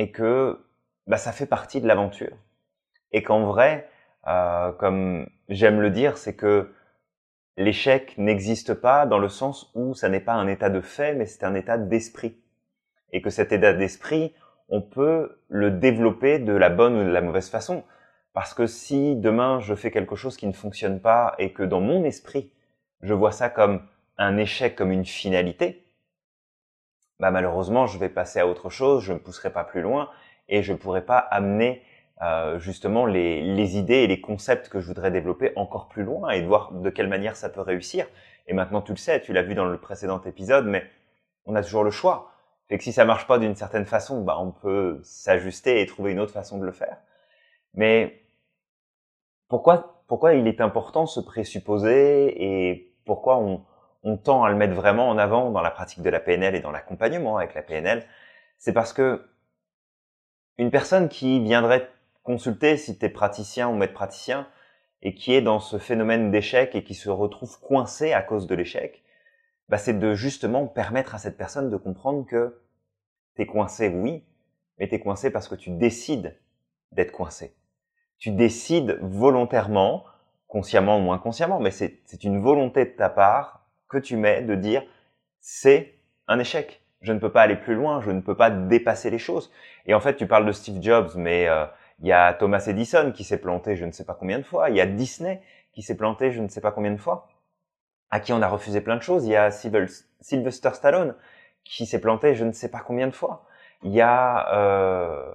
et 0.00 0.10
que 0.10 0.58
bah, 1.06 1.18
ça 1.18 1.30
fait 1.30 1.44
partie 1.44 1.82
de 1.82 1.86
l'aventure. 1.86 2.34
Et 3.12 3.22
qu'en 3.22 3.44
vrai, 3.44 3.86
euh, 4.28 4.72
comme 4.72 5.28
j'aime 5.50 5.78
le 5.82 5.90
dire, 5.90 6.16
c'est 6.16 6.34
que 6.34 6.72
l'échec 7.58 8.16
n'existe 8.16 8.72
pas 8.72 9.04
dans 9.04 9.18
le 9.18 9.28
sens 9.28 9.70
où 9.74 9.92
ça 9.92 10.08
n'est 10.08 10.20
pas 10.20 10.32
un 10.32 10.46
état 10.46 10.70
de 10.70 10.80
fait, 10.80 11.14
mais 11.14 11.26
c'est 11.26 11.44
un 11.44 11.54
état 11.54 11.76
d'esprit. 11.76 12.40
Et 13.12 13.20
que 13.20 13.28
cet 13.28 13.52
état 13.52 13.74
d'esprit, 13.74 14.32
on 14.70 14.80
peut 14.80 15.38
le 15.48 15.70
développer 15.70 16.38
de 16.38 16.54
la 16.54 16.70
bonne 16.70 16.96
ou 16.96 17.04
de 17.04 17.10
la 17.10 17.20
mauvaise 17.20 17.50
façon. 17.50 17.84
Parce 18.32 18.54
que 18.54 18.66
si 18.66 19.16
demain 19.16 19.60
je 19.60 19.74
fais 19.74 19.90
quelque 19.90 20.16
chose 20.16 20.38
qui 20.38 20.46
ne 20.46 20.52
fonctionne 20.52 20.98
pas 20.98 21.34
et 21.38 21.52
que 21.52 21.62
dans 21.62 21.82
mon 21.82 22.04
esprit, 22.04 22.54
je 23.02 23.12
vois 23.12 23.32
ça 23.32 23.50
comme 23.50 23.86
un 24.16 24.38
échec, 24.38 24.76
comme 24.76 24.92
une 24.92 25.04
finalité, 25.04 25.84
bah 27.20 27.30
malheureusement, 27.30 27.86
je 27.86 27.98
vais 27.98 28.08
passer 28.08 28.40
à 28.40 28.46
autre 28.46 28.70
chose, 28.70 29.04
je 29.04 29.12
ne 29.12 29.18
pousserai 29.18 29.52
pas 29.52 29.62
plus 29.62 29.82
loin 29.82 30.10
et 30.48 30.62
je 30.62 30.72
ne 30.72 30.78
pourrai 30.78 31.04
pas 31.04 31.18
amener 31.18 31.82
euh, 32.22 32.58
justement 32.58 33.06
les, 33.06 33.42
les, 33.42 33.76
idées 33.76 33.98
et 33.98 34.06
les 34.06 34.20
concepts 34.20 34.68
que 34.68 34.80
je 34.80 34.86
voudrais 34.86 35.10
développer 35.10 35.52
encore 35.56 35.88
plus 35.88 36.02
loin 36.02 36.30
et 36.30 36.40
de 36.40 36.46
voir 36.46 36.72
de 36.72 36.90
quelle 36.90 37.08
manière 37.08 37.36
ça 37.36 37.50
peut 37.50 37.60
réussir. 37.60 38.06
Et 38.46 38.54
maintenant, 38.54 38.80
tu 38.80 38.92
le 38.92 38.96
sais, 38.96 39.20
tu 39.20 39.32
l'as 39.32 39.42
vu 39.42 39.54
dans 39.54 39.66
le 39.66 39.78
précédent 39.78 40.20
épisode, 40.22 40.66
mais 40.66 40.84
on 41.44 41.54
a 41.54 41.62
toujours 41.62 41.84
le 41.84 41.90
choix. 41.90 42.32
Fait 42.68 42.78
que 42.78 42.84
si 42.84 42.92
ça 42.92 43.04
marche 43.04 43.26
pas 43.26 43.38
d'une 43.38 43.54
certaine 43.54 43.86
façon, 43.86 44.22
bah 44.22 44.36
on 44.38 44.50
peut 44.50 45.00
s'ajuster 45.02 45.82
et 45.82 45.86
trouver 45.86 46.12
une 46.12 46.20
autre 46.20 46.32
façon 46.32 46.58
de 46.58 46.64
le 46.64 46.72
faire. 46.72 46.96
Mais 47.74 48.22
pourquoi 49.48 50.02
pourquoi 50.08 50.34
il 50.34 50.48
est 50.48 50.60
important 50.60 51.06
ce 51.06 51.20
présupposer 51.20 52.34
et 52.36 52.92
pourquoi 53.04 53.38
on 53.38 53.64
on 54.02 54.16
tend 54.16 54.44
à 54.44 54.50
le 54.50 54.56
mettre 54.56 54.74
vraiment 54.74 55.08
en 55.08 55.18
avant 55.18 55.50
dans 55.50 55.60
la 55.60 55.70
pratique 55.70 56.02
de 56.02 56.10
la 56.10 56.20
PNL 56.20 56.54
et 56.54 56.60
dans 56.60 56.70
l'accompagnement 56.70 57.36
avec 57.36 57.54
la 57.54 57.62
PNL, 57.62 58.06
c'est 58.58 58.72
parce 58.72 58.92
que 58.92 59.26
une 60.58 60.70
personne 60.70 61.08
qui 61.08 61.40
viendrait 61.40 61.90
consulter 62.22 62.76
si 62.76 62.98
tu 62.98 63.06
es 63.06 63.08
praticien 63.08 63.68
ou 63.68 63.74
maître 63.74 63.94
praticien 63.94 64.46
et 65.02 65.14
qui 65.14 65.32
est 65.32 65.42
dans 65.42 65.60
ce 65.60 65.78
phénomène 65.78 66.30
d'échec 66.30 66.74
et 66.74 66.84
qui 66.84 66.94
se 66.94 67.08
retrouve 67.08 67.58
coincé 67.60 68.12
à 68.12 68.22
cause 68.22 68.46
de 68.46 68.54
l'échec, 68.54 69.02
bah 69.68 69.78
c'est 69.78 69.98
de 69.98 70.14
justement 70.14 70.66
permettre 70.66 71.14
à 71.14 71.18
cette 71.18 71.38
personne 71.38 71.70
de 71.70 71.76
comprendre 71.76 72.26
que 72.26 72.60
tu 73.36 73.42
es 73.42 73.46
coincé, 73.46 73.88
oui, 73.88 74.24
mais 74.78 74.88
tu 74.88 74.94
es 74.94 75.00
coincé 75.00 75.30
parce 75.30 75.48
que 75.48 75.54
tu 75.54 75.70
décides 75.70 76.38
d'être 76.92 77.12
coincé. 77.12 77.54
Tu 78.18 78.30
décides 78.30 78.98
volontairement, 79.00 80.04
consciemment 80.46 80.98
ou 80.98 81.00
moins 81.00 81.18
consciemment, 81.18 81.60
mais 81.60 81.70
c'est 81.70 82.24
une 82.24 82.40
volonté 82.40 82.84
de 82.84 82.90
ta 82.90 83.08
part 83.08 83.59
que 83.90 83.98
tu 83.98 84.16
mets 84.16 84.42
de 84.42 84.54
dire 84.54 84.82
c'est 85.40 85.94
un 86.28 86.38
échec. 86.38 86.82
Je 87.02 87.12
ne 87.12 87.18
peux 87.18 87.32
pas 87.32 87.42
aller 87.42 87.56
plus 87.56 87.74
loin, 87.74 88.00
je 88.00 88.10
ne 88.10 88.20
peux 88.20 88.36
pas 88.36 88.50
dépasser 88.50 89.10
les 89.10 89.18
choses. 89.18 89.50
Et 89.86 89.94
en 89.94 90.00
fait, 90.00 90.16
tu 90.16 90.26
parles 90.26 90.46
de 90.46 90.52
Steve 90.52 90.82
Jobs, 90.82 91.12
mais 91.16 91.48
euh, 91.48 91.64
il 92.00 92.08
y 92.08 92.12
a 92.12 92.32
Thomas 92.34 92.64
Edison 92.66 93.12
qui 93.12 93.24
s'est 93.24 93.40
planté 93.40 93.76
je 93.76 93.84
ne 93.84 93.92
sais 93.92 94.04
pas 94.04 94.14
combien 94.14 94.38
de 94.38 94.44
fois. 94.44 94.70
Il 94.70 94.76
y 94.76 94.80
a 94.80 94.86
Disney 94.86 95.42
qui 95.72 95.82
s'est 95.82 95.96
planté 95.96 96.30
je 96.30 96.40
ne 96.40 96.48
sais 96.48 96.60
pas 96.60 96.72
combien 96.72 96.92
de 96.92 97.00
fois. 97.00 97.28
À 98.10 98.20
qui 98.20 98.32
on 98.32 98.42
a 98.42 98.48
refusé 98.48 98.80
plein 98.80 98.96
de 98.96 99.02
choses. 99.02 99.26
Il 99.26 99.30
y 99.30 99.36
a 99.36 99.50
Sylvester 99.50 100.70
Stallone 100.74 101.14
qui 101.64 101.86
s'est 101.86 102.00
planté 102.00 102.34
je 102.34 102.44
ne 102.44 102.52
sais 102.52 102.70
pas 102.70 102.80
combien 102.80 103.06
de 103.06 103.14
fois. 103.14 103.46
Il 103.82 103.92
y 103.92 104.00
a 104.00 104.52
euh, 104.54 105.32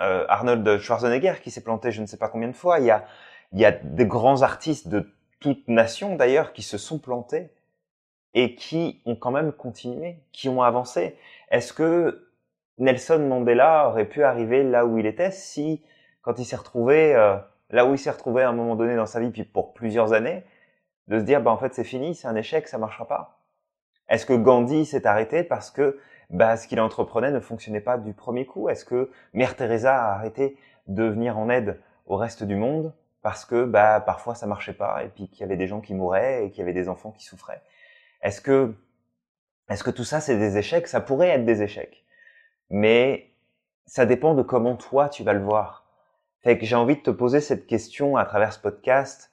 euh, 0.00 0.24
Arnold 0.28 0.78
Schwarzenegger 0.78 1.34
qui 1.42 1.50
s'est 1.50 1.62
planté 1.62 1.90
je 1.90 2.00
ne 2.00 2.06
sais 2.06 2.18
pas 2.18 2.28
combien 2.28 2.48
de 2.48 2.56
fois. 2.56 2.78
Il 2.78 2.86
y 2.86 2.90
a, 2.90 3.04
il 3.52 3.58
y 3.58 3.64
a 3.64 3.72
des 3.72 4.06
grands 4.06 4.42
artistes 4.42 4.88
de 4.88 5.10
toute 5.40 5.68
nation 5.68 6.16
d'ailleurs 6.16 6.52
qui 6.52 6.62
se 6.62 6.78
sont 6.78 6.98
plantés 6.98 7.50
et 8.34 8.54
qui 8.54 9.00
ont 9.06 9.16
quand 9.16 9.30
même 9.30 9.52
continué, 9.52 10.18
qui 10.32 10.48
ont 10.48 10.62
avancé. 10.62 11.16
Est-ce 11.50 11.72
que 11.72 12.28
Nelson 12.78 13.18
Mandela 13.28 13.88
aurait 13.88 14.04
pu 14.04 14.22
arriver 14.22 14.62
là 14.62 14.86
où 14.86 14.98
il 14.98 15.06
était 15.06 15.30
si, 15.30 15.82
quand 16.22 16.38
il 16.38 16.44
s'est 16.44 16.56
retrouvé, 16.56 17.14
euh, 17.14 17.36
là 17.70 17.86
où 17.86 17.94
il 17.94 17.98
s'est 17.98 18.10
retrouvé 18.10 18.42
à 18.42 18.48
un 18.48 18.52
moment 18.52 18.76
donné 18.76 18.96
dans 18.96 19.06
sa 19.06 19.20
vie, 19.20 19.30
puis 19.30 19.44
pour 19.44 19.74
plusieurs 19.74 20.12
années, 20.12 20.44
de 21.08 21.18
se 21.18 21.24
dire, 21.24 21.40
bah 21.40 21.50
en 21.50 21.56
fait 21.56 21.74
c'est 21.74 21.84
fini, 21.84 22.14
c'est 22.14 22.28
un 22.28 22.36
échec, 22.36 22.68
ça 22.68 22.78
marchera 22.78 23.06
pas? 23.08 23.40
Est-ce 24.08 24.26
que 24.26 24.34
Gandhi 24.34 24.86
s'est 24.86 25.06
arrêté 25.06 25.42
parce 25.42 25.70
que 25.70 25.98
bah, 26.30 26.56
ce 26.56 26.68
qu'il 26.68 26.80
entreprenait 26.80 27.30
ne 27.30 27.40
fonctionnait 27.40 27.80
pas 27.80 27.98
du 27.98 28.12
premier 28.12 28.46
coup? 28.46 28.68
Est-ce 28.68 28.84
que 28.84 29.10
Mère 29.32 29.56
Teresa 29.56 29.94
a 29.96 30.14
arrêté 30.14 30.56
de 30.86 31.04
venir 31.04 31.38
en 31.38 31.48
aide 31.50 31.80
au 32.06 32.16
reste 32.16 32.44
du 32.44 32.56
monde 32.56 32.94
parce 33.22 33.44
que 33.44 33.64
bah 33.64 34.00
parfois 34.00 34.34
ça 34.34 34.46
marchait 34.46 34.72
pas 34.72 35.02
et 35.04 35.08
puis 35.08 35.28
qu'il 35.28 35.40
y 35.40 35.44
avait 35.44 35.56
des 35.56 35.66
gens 35.66 35.80
qui 35.80 35.92
mouraient 35.92 36.46
et 36.46 36.50
qu'il 36.50 36.60
y 36.60 36.62
avait 36.62 36.72
des 36.72 36.88
enfants 36.88 37.10
qui 37.10 37.24
souffraient? 37.24 37.62
Est-ce 38.20 38.40
que 38.40 38.74
est-ce 39.68 39.84
que 39.84 39.90
tout 39.90 40.04
ça 40.04 40.20
c'est 40.20 40.38
des 40.38 40.56
échecs? 40.56 40.88
Ça 40.88 41.00
pourrait 41.00 41.28
être 41.28 41.44
des 41.44 41.62
échecs, 41.62 42.04
mais 42.70 43.32
ça 43.86 44.06
dépend 44.06 44.34
de 44.34 44.42
comment 44.42 44.76
toi 44.76 45.08
tu 45.08 45.22
vas 45.22 45.32
le 45.32 45.42
voir. 45.42 45.86
Fait 46.42 46.58
que 46.58 46.64
j'ai 46.64 46.76
envie 46.76 46.96
de 46.96 47.02
te 47.02 47.10
poser 47.10 47.40
cette 47.40 47.66
question 47.66 48.16
à 48.16 48.24
travers 48.24 48.52
ce 48.52 48.58
podcast. 48.58 49.32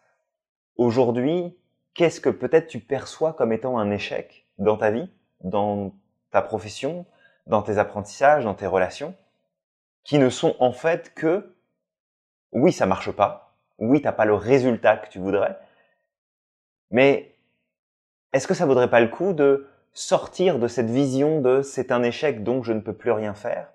Aujourd'hui, 0.77 1.57
qu'est-ce 1.93 2.19
que 2.19 2.29
peut-être 2.29 2.67
tu 2.67 2.79
perçois 2.79 3.33
comme 3.33 3.53
étant 3.53 3.77
un 3.77 3.91
échec 3.91 4.47
dans 4.57 4.77
ta 4.77 4.91
vie, 4.91 5.09
dans 5.41 5.93
ta 6.31 6.41
profession, 6.41 7.05
dans 7.47 7.61
tes 7.61 7.77
apprentissages, 7.77 8.43
dans 8.43 8.55
tes 8.55 8.67
relations, 8.67 9.15
qui 10.03 10.17
ne 10.17 10.29
sont 10.29 10.55
en 10.59 10.71
fait 10.71 11.13
que 11.13 11.55
oui, 12.51 12.71
ça 12.71 12.85
marche 12.85 13.11
pas, 13.11 13.55
oui, 13.77 14.01
t'as 14.01 14.11
pas 14.11 14.25
le 14.25 14.33
résultat 14.33 14.97
que 14.97 15.09
tu 15.09 15.19
voudrais, 15.19 15.57
mais 16.91 17.34
est-ce 18.35 18.47
que 18.47 18.53
ça 18.53 18.65
vaudrait 18.65 18.89
pas 18.89 18.99
le 18.99 19.07
coup 19.07 19.31
de 19.31 19.69
sortir 19.93 20.59
de 20.59 20.67
cette 20.67 20.89
vision 20.89 21.39
de 21.39 21.61
c'est 21.61 21.89
un 21.93 22.03
échec 22.03 22.43
donc 22.43 22.65
je 22.65 22.73
ne 22.73 22.81
peux 22.81 22.91
plus 22.91 23.11
rien 23.11 23.33
faire, 23.33 23.71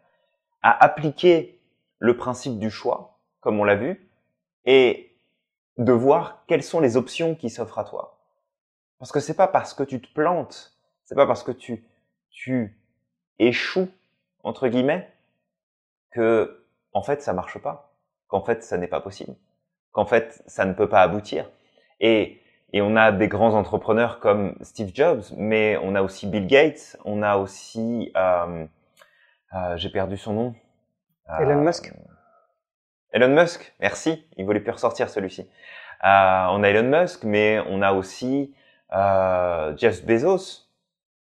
à 0.60 0.84
appliquer 0.84 1.58
le 1.98 2.14
principe 2.18 2.58
du 2.58 2.70
choix, 2.70 3.18
comme 3.40 3.58
on 3.58 3.64
l'a 3.64 3.74
vu, 3.74 4.10
et 4.66 5.16
de 5.78 5.92
voir 5.92 6.44
quelles 6.46 6.62
sont 6.62 6.78
les 6.78 6.98
options 6.98 7.34
qui 7.34 7.48
s'offrent 7.48 7.78
à 7.78 7.84
toi? 7.84 8.18
Parce 8.98 9.12
que 9.12 9.20
c'est 9.20 9.34
pas 9.34 9.48
parce 9.48 9.72
que 9.72 9.82
tu 9.82 9.98
te 9.98 10.12
plantes, 10.12 10.76
c'est 11.04 11.14
pas 11.14 11.26
parce 11.26 11.42
que 11.42 11.52
tu, 11.52 11.88
tu 12.28 12.78
échoues, 13.38 13.88
entre 14.42 14.68
guillemets, 14.68 15.10
que, 16.10 16.66
en 16.92 17.02
fait, 17.02 17.22
ça 17.22 17.32
marche 17.32 17.58
pas. 17.58 17.94
Qu'en 18.28 18.42
fait, 18.42 18.62
ça 18.62 18.76
n'est 18.76 18.88
pas 18.88 19.00
possible. 19.00 19.34
Qu'en 19.92 20.04
fait, 20.04 20.42
ça 20.46 20.66
ne 20.66 20.74
peut 20.74 20.88
pas 20.88 21.00
aboutir. 21.00 21.50
Et, 21.98 22.39
et 22.72 22.82
on 22.82 22.96
a 22.96 23.12
des 23.12 23.28
grands 23.28 23.54
entrepreneurs 23.54 24.20
comme 24.20 24.54
Steve 24.60 24.92
Jobs, 24.94 25.22
mais 25.36 25.76
on 25.82 25.94
a 25.94 26.02
aussi 26.02 26.26
Bill 26.26 26.46
Gates, 26.46 26.96
on 27.04 27.22
a 27.22 27.36
aussi, 27.36 28.12
euh, 28.16 28.66
euh, 29.54 29.76
j'ai 29.76 29.90
perdu 29.90 30.16
son 30.16 30.32
nom. 30.34 30.54
Elon 31.38 31.62
Musk. 31.62 31.88
Euh, 31.88 32.10
Elon 33.12 33.34
Musk, 33.34 33.74
merci. 33.80 34.24
Il 34.36 34.44
voulait 34.44 34.60
plus 34.60 34.72
ressortir 34.72 35.08
celui-ci. 35.08 35.42
Euh, 35.42 36.46
on 36.50 36.62
a 36.62 36.68
Elon 36.68 36.88
Musk, 36.88 37.24
mais 37.24 37.60
on 37.68 37.82
a 37.82 37.92
aussi 37.92 38.54
euh, 38.92 39.76
Jeff 39.76 40.04
Bezos. 40.04 40.66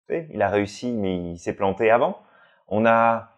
Il 0.09 0.41
a 0.41 0.49
réussi, 0.49 0.91
mais 0.91 1.15
il 1.33 1.37
s'est 1.39 1.55
planté 1.55 1.89
avant. 1.89 2.21
On 2.67 2.85
a 2.85 3.29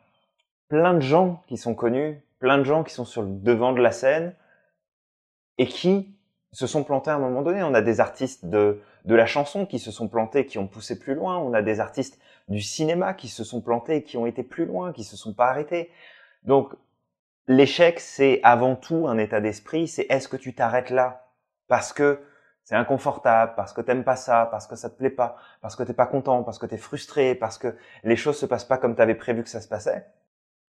plein 0.68 0.94
de 0.94 1.00
gens 1.00 1.44
qui 1.48 1.58
sont 1.58 1.76
connus, 1.76 2.22
plein 2.40 2.58
de 2.58 2.64
gens 2.64 2.84
qui 2.84 2.94
sont 2.94 3.06
sur 3.06 3.22
le 3.22 3.30
devant 3.30 3.72
de 3.72 3.82
la 3.82 3.92
scène 3.92 4.36
et 5.58 5.68
qui 5.68 6.16
se 6.56 6.68
sont 6.68 6.84
plantés 6.84 7.12
à 7.12 7.16
un 7.16 7.20
moment 7.20 7.42
donné. 7.42 7.64
On 7.64 7.74
a 7.74 7.82
des 7.82 8.00
artistes 8.00 8.46
de, 8.46 8.82
de 9.04 9.16
la 9.16 9.26
chanson 9.26 9.66
qui 9.66 9.78
se 9.78 9.92
sont 9.92 10.08
plantés, 10.08 10.46
qui 10.46 10.58
ont 10.58 10.68
poussé 10.68 10.98
plus 10.98 11.14
loin. 11.14 11.38
On 11.38 11.54
a 11.54 11.62
des 11.62 11.80
artistes 11.80 12.20
du 12.48 12.62
cinéma 12.62 13.14
qui 13.14 13.28
se 13.28 13.44
sont 13.44 13.62
plantés, 13.62 14.04
qui 14.04 14.18
ont 14.18 14.26
été 14.26 14.42
plus 14.42 14.66
loin, 14.66 14.94
qui 14.94 15.04
se 15.04 15.18
sont 15.18 15.34
pas 15.34 15.48
arrêtés. 15.48 15.92
Donc, 16.44 16.74
l'échec, 17.48 18.00
c'est 18.00 18.40
avant 18.44 18.76
tout 18.76 19.08
un 19.08 19.18
état 19.18 19.42
d'esprit. 19.42 19.88
C'est 19.88 20.06
est-ce 20.10 20.28
que 20.28 20.38
tu 20.38 20.56
t'arrêtes 20.56 20.92
là 20.92 21.28
parce 21.68 21.92
que 21.92 22.22
c'est 22.64 22.76
inconfortable, 22.76 23.54
parce 23.56 23.74
que 23.74 23.82
t'aimes 23.82 24.04
pas 24.04 24.16
ça, 24.16 24.48
parce 24.50 24.66
que 24.66 24.76
ça 24.76 24.90
te 24.90 24.98
plaît 24.98 25.10
pas, 25.10 25.36
parce 25.62 25.76
que 25.76 25.84
t'es 25.84 25.94
pas 25.94 26.08
content, 26.08 26.44
parce 26.44 26.58
que 26.58 26.66
t'es 26.66 26.78
frustré, 26.78 27.36
parce 27.36 27.58
que 27.58 27.76
les 28.04 28.16
choses 28.16 28.40
se 28.40 28.46
passent 28.46 28.66
pas 28.66 28.78
comme 28.78 28.96
t'avais 28.96 29.16
prévu 29.16 29.44
que 29.44 29.50
ça 29.50 29.62
se 29.62 29.68
passait? 29.68 30.08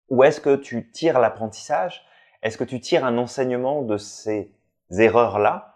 Ou 0.10 0.24
est-ce 0.24 0.42
que 0.42 0.56
tu 0.56 0.92
tires 0.92 1.20
l'apprentissage? 1.20 2.06
Est-ce 2.42 2.58
que 2.58 2.64
tu 2.64 2.80
tires 2.80 3.06
un 3.06 3.18
enseignement 3.18 3.82
de 3.82 3.98
ces 3.98 4.52
erreurs-là 4.92 5.75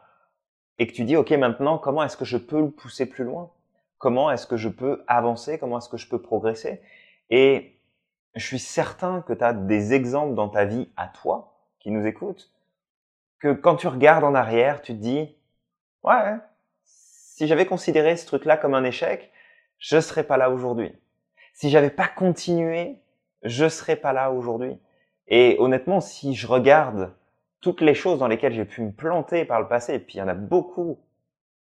et 0.80 0.88
que 0.88 0.94
tu 0.94 1.04
dis, 1.04 1.18
OK, 1.18 1.32
maintenant, 1.32 1.78
comment 1.78 2.04
est-ce 2.04 2.18
que 2.18 2.26
je 2.26 2.38
peux 2.38 2.62
le 2.62 2.72
pousser 2.72 3.06
plus 3.06 3.26
loin? 3.26 3.52
Comment 3.98 4.32
est-ce 4.32 4.48
que 4.48 4.58
je 4.58 4.70
peux 4.70 5.04
avancer? 5.08 5.60
Comment 5.60 5.78
est-ce 5.78 5.90
que 5.90 5.98
je 5.98 6.08
peux 6.08 6.22
progresser? 6.22 6.82
Et 7.30 7.76
je 8.36 8.46
suis 8.46 8.60
certain 8.60 9.22
que 9.22 9.34
tu 9.34 9.44
as 9.44 9.54
des 9.54 9.94
exemples 9.94 10.36
dans 10.36 10.48
ta 10.48 10.64
vie 10.64 10.90
à 10.96 11.08
toi 11.08 11.54
qui 11.80 11.92
nous 11.92 12.06
écoutent, 12.06 12.52
que 13.40 13.52
quand 13.54 13.76
tu 13.76 13.88
regardes 13.88 14.24
en 14.24 14.36
arrière, 14.36 14.82
tu 14.82 14.94
te 14.94 15.00
dis, 15.00 15.36
ouais, 16.04 16.36
si 16.84 17.48
j'avais 17.48 17.66
considéré 17.66 18.16
ce 18.16 18.26
truc-là 18.26 18.58
comme 18.58 18.74
un 18.74 18.84
échec, 18.84 19.32
je 19.78 20.00
serais 20.00 20.24
pas 20.24 20.38
là 20.38 20.50
aujourd'hui. 20.50 20.94
Si 21.54 21.70
j'avais 21.70 21.90
pas 21.90 22.08
continué, 22.08 23.00
je 23.44 23.68
serais 23.68 23.96
pas 23.96 24.14
là 24.14 24.32
aujourd'hui. 24.32 24.78
Et 25.28 25.58
honnêtement, 25.60 26.00
si 26.02 26.36
je 26.36 26.48
regarde 26.48 27.14
toutes 27.62 27.82
les 27.82 27.94
choses 27.94 28.20
dans 28.20 28.28
lesquelles 28.28 28.54
j'ai 28.54 28.66
pu 28.66 28.82
me 28.82 28.92
planter 28.92 29.46
par 29.46 29.60
le 29.60 29.68
passé, 29.68 29.96
et 29.96 30.00
puis 30.00 30.16
il 30.16 30.20
y 30.20 30.22
en 30.22 30.28
a 30.28 30.34
beaucoup, 30.34 31.00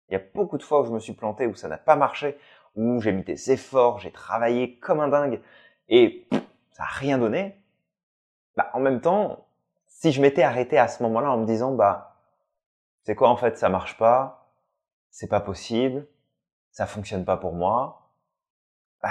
il 0.09 0.15
y 0.15 0.17
a 0.17 0.23
beaucoup 0.35 0.59
de 0.59 0.63
fois 0.63 0.81
où 0.83 0.85
je 0.87 0.91
me 0.91 1.01
suis 1.01 1.13
planté, 1.13 1.47
où 1.47 1.55
ça 1.55 1.69
n'a 1.69 1.79
pas 1.79 1.97
marché, 1.97 2.39
où 2.77 3.01
j'ai 3.01 3.13
mis 3.13 3.23
des 3.23 3.51
efforts, 3.51 3.99
j'ai 3.99 4.11
travaillé 4.11 4.79
comme 4.79 5.01
un 5.01 5.09
dingue, 5.09 5.41
et 5.89 6.27
ça 6.71 6.85
n'a 6.85 6.89
rien 6.89 7.19
donné, 7.19 7.57
bah, 8.57 8.71
en 8.75 8.81
même 8.81 9.01
temps, 9.01 9.47
si 9.87 10.13
je 10.13 10.21
m'étais 10.21 10.43
arrêté 10.43 10.79
à 10.79 10.89
ce 10.89 11.03
moment-là 11.03 11.31
en 11.31 11.39
me 11.39 11.47
disant, 11.47 11.73
bah, 11.73 12.17
c'est 13.05 13.15
quoi 13.15 13.29
en 13.29 13.37
fait, 13.37 13.59
ça 13.59 13.69
marche 13.69 13.97
pas, 13.99 14.51
c'est 15.11 15.29
pas 15.29 15.41
possible, 15.41 16.07
ça 16.71 16.87
fonctionne 16.87 17.25
pas 17.25 17.37
pour 17.37 17.53
moi, 17.53 18.11
bah, 19.03 19.11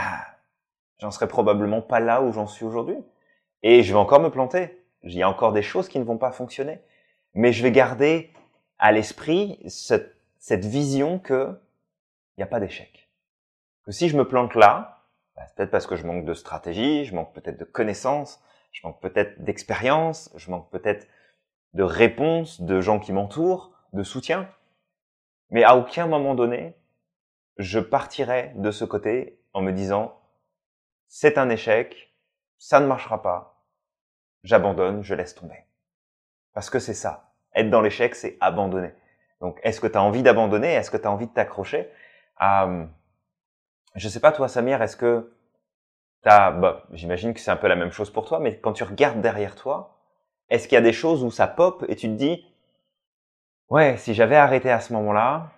j'en 1.00 1.11
serais 1.11 1.27
probablement 1.27 1.81
pas 1.81 2.00
là 2.00 2.21
où 2.21 2.31
j'en 2.31 2.47
suis 2.47 2.65
aujourd'hui. 2.65 2.97
Et 3.63 3.83
je 3.83 3.93
vais 3.93 4.00
encore 4.00 4.19
me 4.19 4.29
planter. 4.29 4.80
Il 5.03 5.13
y 5.13 5.24
a 5.24 5.29
encore 5.29 5.53
des 5.53 5.63
choses 5.63 5.88
qui 5.88 6.00
ne 6.00 6.03
vont 6.03 6.17
pas 6.17 6.31
fonctionner. 6.31 6.79
Mais 7.34 7.53
je 7.53 7.63
vais 7.63 7.72
garder 7.72 8.31
à 8.77 8.91
l'esprit 8.91 9.60
cette, 9.67 10.15
cette 10.39 10.65
vision 10.65 11.20
que 11.20 11.60
il 12.36 12.39
n'y 12.39 12.43
a 12.43 12.48
pas 12.48 12.60
d'échec. 12.60 13.10
Que 13.84 13.91
si 13.91 14.10
je 14.10 14.17
me 14.17 14.27
plante 14.27 14.55
là, 14.55 15.05
bah, 15.36 15.43
c'est 15.48 15.55
peut-être 15.55 15.72
parce 15.72 15.88
que 15.88 15.96
je 15.96 16.05
manque 16.05 16.25
de 16.25 16.34
stratégie, 16.34 17.05
je 17.05 17.15
manque 17.15 17.34
peut-être 17.34 17.60
de 17.60 17.65
connaissances, 17.65 18.41
je 18.72 18.86
manque 18.86 19.00
peut-être 19.01 19.43
d'expérience, 19.43 20.31
je 20.36 20.50
manque 20.50 20.70
peut-être 20.70 21.08
de 21.74 21.84
réponses 21.84 22.62
de 22.62 22.81
gens 22.81 23.00
qui 23.00 23.13
m'entourent, 23.13 23.72
de 23.93 24.03
soutien. 24.03 24.50
Mais 25.50 25.63
à 25.63 25.75
aucun 25.77 26.08
moment 26.08 26.36
donné, 26.36 26.75
je 27.58 27.79
partirai 27.79 28.53
de 28.55 28.72
ce 28.72 28.86
côté 28.86 29.39
en 29.53 29.62
me 29.62 29.72
disant, 29.72 30.17
c'est 31.08 31.38
un 31.38 31.50
échec, 31.50 32.13
ça 32.58 32.79
ne 32.79 32.88
marchera 32.88 33.22
pas, 33.22 33.50
j'abandonne, 34.43 35.03
je 35.03 35.13
laisse 35.15 35.36
tomber. 35.36 35.65
Parce 36.53 36.69
que 36.69 36.79
c'est 36.79 36.93
ça. 36.93 37.33
Être 37.55 37.69
dans 37.69 37.81
l'échec, 37.81 38.15
c'est 38.15 38.38
abandonner. 38.39 38.93
Donc, 39.39 39.60
est-ce 39.63 39.81
que 39.81 39.88
tu 39.88 39.98
as 39.98 40.03
envie 40.03 40.24
d'abandonner? 40.24 40.74
Est-ce 40.74 40.91
que 40.91 40.98
tu 40.98 41.07
as 41.07 41.12
envie 41.12 41.27
de 41.27 41.33
t'accrocher? 41.33 41.89
Euh, 42.41 42.86
je 43.95 44.07
sais 44.07 44.19
pas 44.19 44.31
toi 44.31 44.48
Samir, 44.48 44.81
est-ce 44.81 44.95
que 44.95 45.33
t'as, 46.21 46.51
bah, 46.51 46.83
j'imagine 46.91 47.33
que 47.33 47.39
c'est 47.39 47.51
un 47.51 47.57
peu 47.57 47.67
la 47.67 47.75
même 47.75 47.91
chose 47.91 48.12
pour 48.12 48.25
toi, 48.25 48.39
mais 48.39 48.57
quand 48.57 48.74
tu 48.74 48.83
regardes 48.83 49.21
derrière 49.21 49.55
toi, 49.55 49.98
est-ce 50.50 50.67
qu'il 50.67 50.75
y 50.75 50.77
a 50.77 50.81
des 50.81 50.93
choses 50.93 51.24
où 51.24 51.31
ça 51.31 51.48
pop 51.48 51.86
et 51.88 51.95
tu 51.95 52.07
te 52.07 52.13
dis, 52.13 52.45
ouais, 53.69 53.98
si 53.98 54.13
j'avais 54.13 54.36
arrêté 54.36 54.69
à 54.69 54.79
ce 54.79 54.93
moment-là, 54.93 55.51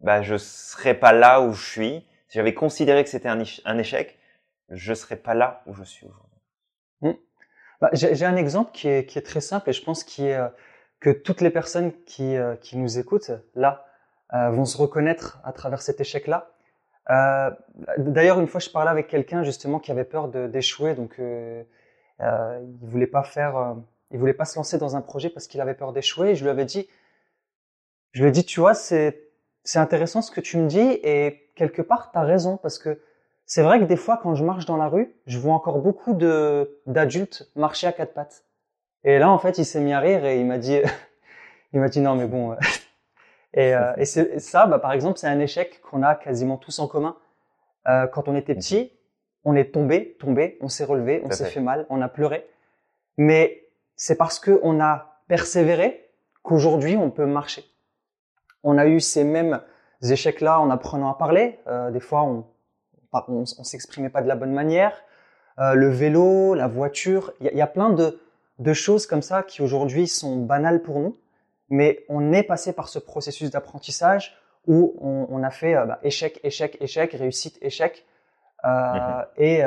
bah 0.00 0.22
je 0.22 0.36
serais 0.36 0.94
pas 0.94 1.12
là 1.12 1.40
où 1.40 1.52
je 1.52 1.64
suis. 1.64 2.06
Si 2.28 2.38
j'avais 2.38 2.54
considéré 2.54 3.02
que 3.04 3.10
c'était 3.10 3.28
un, 3.28 3.78
échec, 3.78 4.18
je 4.68 4.92
serais 4.92 5.16
pas 5.16 5.34
là 5.34 5.62
où 5.66 5.74
je 5.74 5.82
suis 5.82 6.06
aujourd'hui. 6.06 6.33
Bah, 7.84 7.90
J'ai 7.92 8.24
un 8.24 8.36
exemple 8.36 8.70
qui 8.72 8.88
est, 8.88 9.26
très 9.26 9.42
simple 9.42 9.68
et 9.68 9.74
je 9.74 9.84
pense 9.84 10.06
euh, 10.20 10.48
que 11.00 11.10
toutes 11.10 11.42
les 11.42 11.50
personnes 11.50 11.92
qui, 12.06 12.34
euh, 12.34 12.56
nous 12.72 12.98
écoutent 12.98 13.32
là 13.54 13.84
euh, 14.32 14.48
vont 14.48 14.64
se 14.64 14.78
reconnaître 14.78 15.38
à 15.44 15.52
travers 15.52 15.82
cet 15.82 16.00
échec-là. 16.00 16.50
D'ailleurs, 17.98 18.40
une 18.40 18.46
fois, 18.46 18.60
je 18.60 18.70
parlais 18.70 18.90
avec 18.90 19.08
quelqu'un 19.08 19.42
justement 19.42 19.78
qui 19.80 19.90
avait 19.90 20.04
peur 20.04 20.28
d'échouer, 20.28 20.94
donc 20.94 21.16
il 21.18 22.88
voulait 22.88 23.06
pas 23.06 23.22
faire, 23.22 23.76
il 24.10 24.18
voulait 24.18 24.32
pas 24.32 24.46
se 24.46 24.56
lancer 24.56 24.78
dans 24.78 24.96
un 24.96 25.02
projet 25.02 25.28
parce 25.28 25.46
qu'il 25.46 25.60
avait 25.60 25.74
peur 25.74 25.92
d'échouer. 25.92 26.30
Et 26.30 26.34
je 26.34 26.42
lui 26.42 26.50
avais 26.50 26.64
dit, 26.64 26.88
je 28.12 28.22
lui 28.22 28.30
ai 28.30 28.32
dit, 28.32 28.46
tu 28.46 28.60
vois, 28.60 28.72
c'est 28.72 29.28
c'est 29.62 29.78
intéressant 29.78 30.22
ce 30.22 30.30
que 30.30 30.40
tu 30.40 30.56
me 30.56 30.66
dis 30.66 30.98
et 31.02 31.50
quelque 31.54 31.82
part, 31.82 32.10
tu 32.12 32.18
as 32.18 32.22
raison 32.22 32.56
parce 32.56 32.78
que 32.78 32.98
c'est 33.46 33.62
vrai 33.62 33.78
que 33.78 33.84
des 33.84 33.96
fois, 33.96 34.18
quand 34.22 34.34
je 34.34 34.44
marche 34.44 34.66
dans 34.66 34.76
la 34.76 34.88
rue, 34.88 35.14
je 35.26 35.38
vois 35.38 35.54
encore 35.54 35.78
beaucoup 35.78 36.14
de 36.14 36.80
d'adultes 36.86 37.50
marcher 37.56 37.86
à 37.86 37.92
quatre 37.92 38.14
pattes. 38.14 38.44
Et 39.04 39.18
là, 39.18 39.30
en 39.30 39.38
fait, 39.38 39.58
il 39.58 39.64
s'est 39.64 39.80
mis 39.80 39.92
à 39.92 40.00
rire 40.00 40.24
et 40.24 40.40
il 40.40 40.46
m'a 40.46 40.58
dit, 40.58 40.78
il 41.72 41.80
m'a 41.80 41.88
dit 41.88 42.00
non, 42.00 42.14
mais 42.14 42.26
bon, 42.26 42.56
et, 43.54 43.74
euh, 43.74 43.92
et, 43.96 44.06
ça, 44.06 44.66
bah, 44.66 44.78
par 44.78 44.92
exemple, 44.92 45.18
c'est 45.18 45.28
un 45.28 45.40
échec 45.40 45.80
qu'on 45.82 46.02
a 46.02 46.14
quasiment 46.14 46.56
tous 46.56 46.78
en 46.78 46.88
commun. 46.88 47.16
Euh, 47.86 48.06
quand 48.06 48.28
on 48.28 48.34
était 48.34 48.54
petit, 48.54 48.92
on 49.44 49.54
est 49.54 49.72
tombé, 49.72 50.16
tombé, 50.18 50.56
on 50.60 50.68
s'est 50.68 50.84
relevé, 50.84 51.22
on 51.24 51.30
s'est 51.30 51.44
fait 51.44 51.60
mal, 51.60 51.86
on 51.90 52.00
a 52.00 52.08
pleuré. 52.08 52.48
Mais 53.18 53.68
c'est 53.94 54.16
parce 54.16 54.38
que 54.38 54.58
on 54.62 54.80
a 54.80 55.20
persévéré 55.28 56.10
qu'aujourd'hui 56.42 56.96
on 56.96 57.10
peut 57.10 57.26
marcher. 57.26 57.64
On 58.62 58.78
a 58.78 58.86
eu 58.86 59.00
ces 59.00 59.24
mêmes 59.24 59.60
échecs-là 60.02 60.60
en 60.60 60.70
apprenant 60.70 61.10
à 61.10 61.18
parler. 61.18 61.60
Euh, 61.66 61.90
des 61.90 62.00
fois, 62.00 62.22
on 62.22 62.46
on, 63.28 63.44
on 63.58 63.64
s'exprimait 63.64 64.10
pas 64.10 64.22
de 64.22 64.28
la 64.28 64.36
bonne 64.36 64.52
manière. 64.52 64.92
Euh, 65.58 65.74
le 65.74 65.88
vélo, 65.88 66.54
la 66.54 66.66
voiture, 66.66 67.32
il 67.40 67.50
y, 67.52 67.56
y, 67.56 67.62
a 67.62 67.66
plein 67.66 67.90
de 67.90 68.20
de 68.60 68.72
choses 68.72 69.06
comme 69.06 69.22
ça 69.22 69.42
qui 69.42 69.62
aujourd'hui 69.62 70.06
sont 70.06 70.36
banales 70.36 70.82
pour 70.82 71.00
nous, 71.00 71.18
mais 71.70 72.04
on 72.08 72.32
est 72.32 72.44
passé 72.44 72.72
par 72.72 72.88
ce 72.88 73.00
processus 73.00 73.50
d'apprentissage 73.50 74.36
où 74.66 74.94
on, 75.00 75.26
on, 75.28 75.42
a 75.42 75.50
fait 75.50 75.74
euh, 75.74 75.86
bah, 75.86 75.98
échec, 76.02 76.38
échec, 76.44 76.76
échec, 76.80 77.12
réussite, 77.12 77.58
échec, 77.62 78.06
euh, 78.64 78.68
mhm. 78.68 79.24
et, 79.36 79.58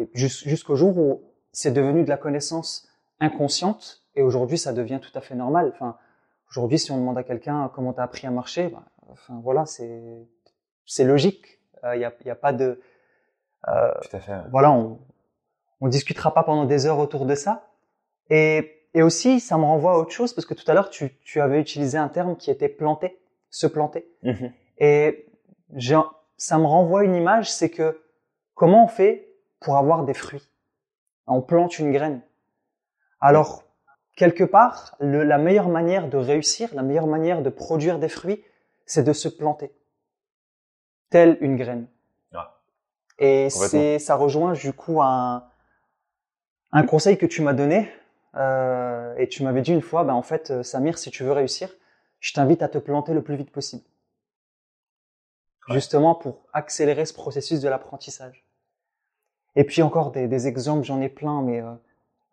et 0.00 0.08
jusqu'au 0.14 0.74
jour 0.74 0.96
où 0.96 1.22
c'est 1.52 1.70
devenu 1.70 2.02
de 2.02 2.08
la 2.08 2.16
connaissance 2.16 2.88
inconsciente, 3.20 4.02
et 4.16 4.22
aujourd'hui 4.22 4.58
ça 4.58 4.72
devient 4.72 5.00
tout 5.00 5.16
à 5.16 5.20
fait 5.20 5.34
normal. 5.34 5.70
Enfin, 5.74 5.96
aujourd'hui, 6.50 6.78
si 6.78 6.90
on 6.92 6.98
demande 6.98 7.18
à 7.18 7.22
quelqu'un 7.22 7.70
comment 7.74 7.92
tu 7.92 8.00
as 8.00 8.04
appris 8.04 8.26
à 8.26 8.30
marcher, 8.30 8.68
bah, 8.68 8.84
enfin 9.10 9.40
voilà, 9.42 9.64
c'est 9.66 11.04
logique. 11.04 11.60
Il 11.84 11.88
euh, 11.88 11.96
n'y 11.96 12.04
a, 12.04 12.12
y 12.24 12.30
a 12.30 12.34
pas 12.34 12.52
de 12.52 12.80
euh, 13.68 13.92
tout 14.02 14.16
à 14.16 14.20
fait. 14.20 14.32
Voilà, 14.50 14.72
on 14.72 14.98
on 15.80 15.88
discutera 15.88 16.32
pas 16.32 16.42
pendant 16.42 16.64
des 16.64 16.86
heures 16.86 16.98
autour 16.98 17.26
de 17.26 17.34
ça. 17.34 17.68
Et 18.30 18.74
et 18.94 19.02
aussi, 19.02 19.40
ça 19.40 19.58
me 19.58 19.64
renvoie 19.64 19.94
à 19.94 19.98
autre 19.98 20.12
chose 20.12 20.32
parce 20.32 20.46
que 20.46 20.54
tout 20.54 20.68
à 20.70 20.74
l'heure, 20.74 20.88
tu, 20.88 21.18
tu 21.24 21.40
avais 21.40 21.60
utilisé 21.60 21.98
un 21.98 22.08
terme 22.08 22.36
qui 22.36 22.50
était 22.50 22.68
planter, 22.68 23.18
se 23.50 23.66
planter. 23.66 24.08
Mhm. 24.22 24.52
Et 24.78 25.26
ça 26.36 26.58
me 26.58 26.64
renvoie 26.64 27.04
une 27.04 27.16
image, 27.16 27.52
c'est 27.52 27.70
que 27.70 28.00
comment 28.54 28.84
on 28.84 28.88
fait 28.88 29.28
pour 29.60 29.76
avoir 29.76 30.04
des 30.04 30.14
fruits? 30.14 30.48
On 31.26 31.42
plante 31.42 31.78
une 31.80 31.90
graine. 31.90 32.22
Alors, 33.20 33.64
quelque 34.14 34.44
part, 34.44 34.94
le, 35.00 35.24
la 35.24 35.38
meilleure 35.38 35.68
manière 35.68 36.08
de 36.08 36.16
réussir, 36.16 36.72
la 36.72 36.82
meilleure 36.82 37.08
manière 37.08 37.42
de 37.42 37.50
produire 37.50 37.98
des 37.98 38.08
fruits, 38.08 38.44
c'est 38.86 39.02
de 39.02 39.12
se 39.12 39.28
planter, 39.28 39.72
telle 41.14 41.38
une 41.40 41.54
graine. 41.54 41.86
Et 43.20 43.48
c'est, 43.48 44.00
ça 44.00 44.16
rejoint 44.16 44.54
du 44.54 44.72
coup 44.72 45.00
un, 45.00 45.44
un 46.72 46.82
conseil 46.82 47.16
que 47.16 47.26
tu 47.26 47.40
m'as 47.40 47.52
donné 47.52 47.88
euh, 48.34 49.14
et 49.16 49.28
tu 49.28 49.44
m'avais 49.44 49.62
dit 49.62 49.72
une 49.72 49.80
fois, 49.80 50.02
ben 50.02 50.14
en 50.14 50.22
fait, 50.22 50.50
euh, 50.50 50.64
Samir, 50.64 50.98
si 50.98 51.12
tu 51.12 51.22
veux 51.22 51.30
réussir, 51.30 51.68
je 52.18 52.32
t'invite 52.32 52.62
à 52.62 52.68
te 52.68 52.78
planter 52.78 53.14
le 53.14 53.22
plus 53.22 53.36
vite 53.36 53.52
possible. 53.52 53.84
Justement 55.68 56.16
pour 56.16 56.42
accélérer 56.52 57.06
ce 57.06 57.14
processus 57.14 57.60
de 57.60 57.68
l'apprentissage. 57.68 58.44
Et 59.54 59.62
puis 59.62 59.82
encore 59.82 60.10
des, 60.10 60.26
des 60.26 60.48
exemples, 60.48 60.84
j'en 60.84 61.00
ai 61.00 61.08
plein, 61.08 61.42
mais 61.42 61.60
euh, 61.60 61.70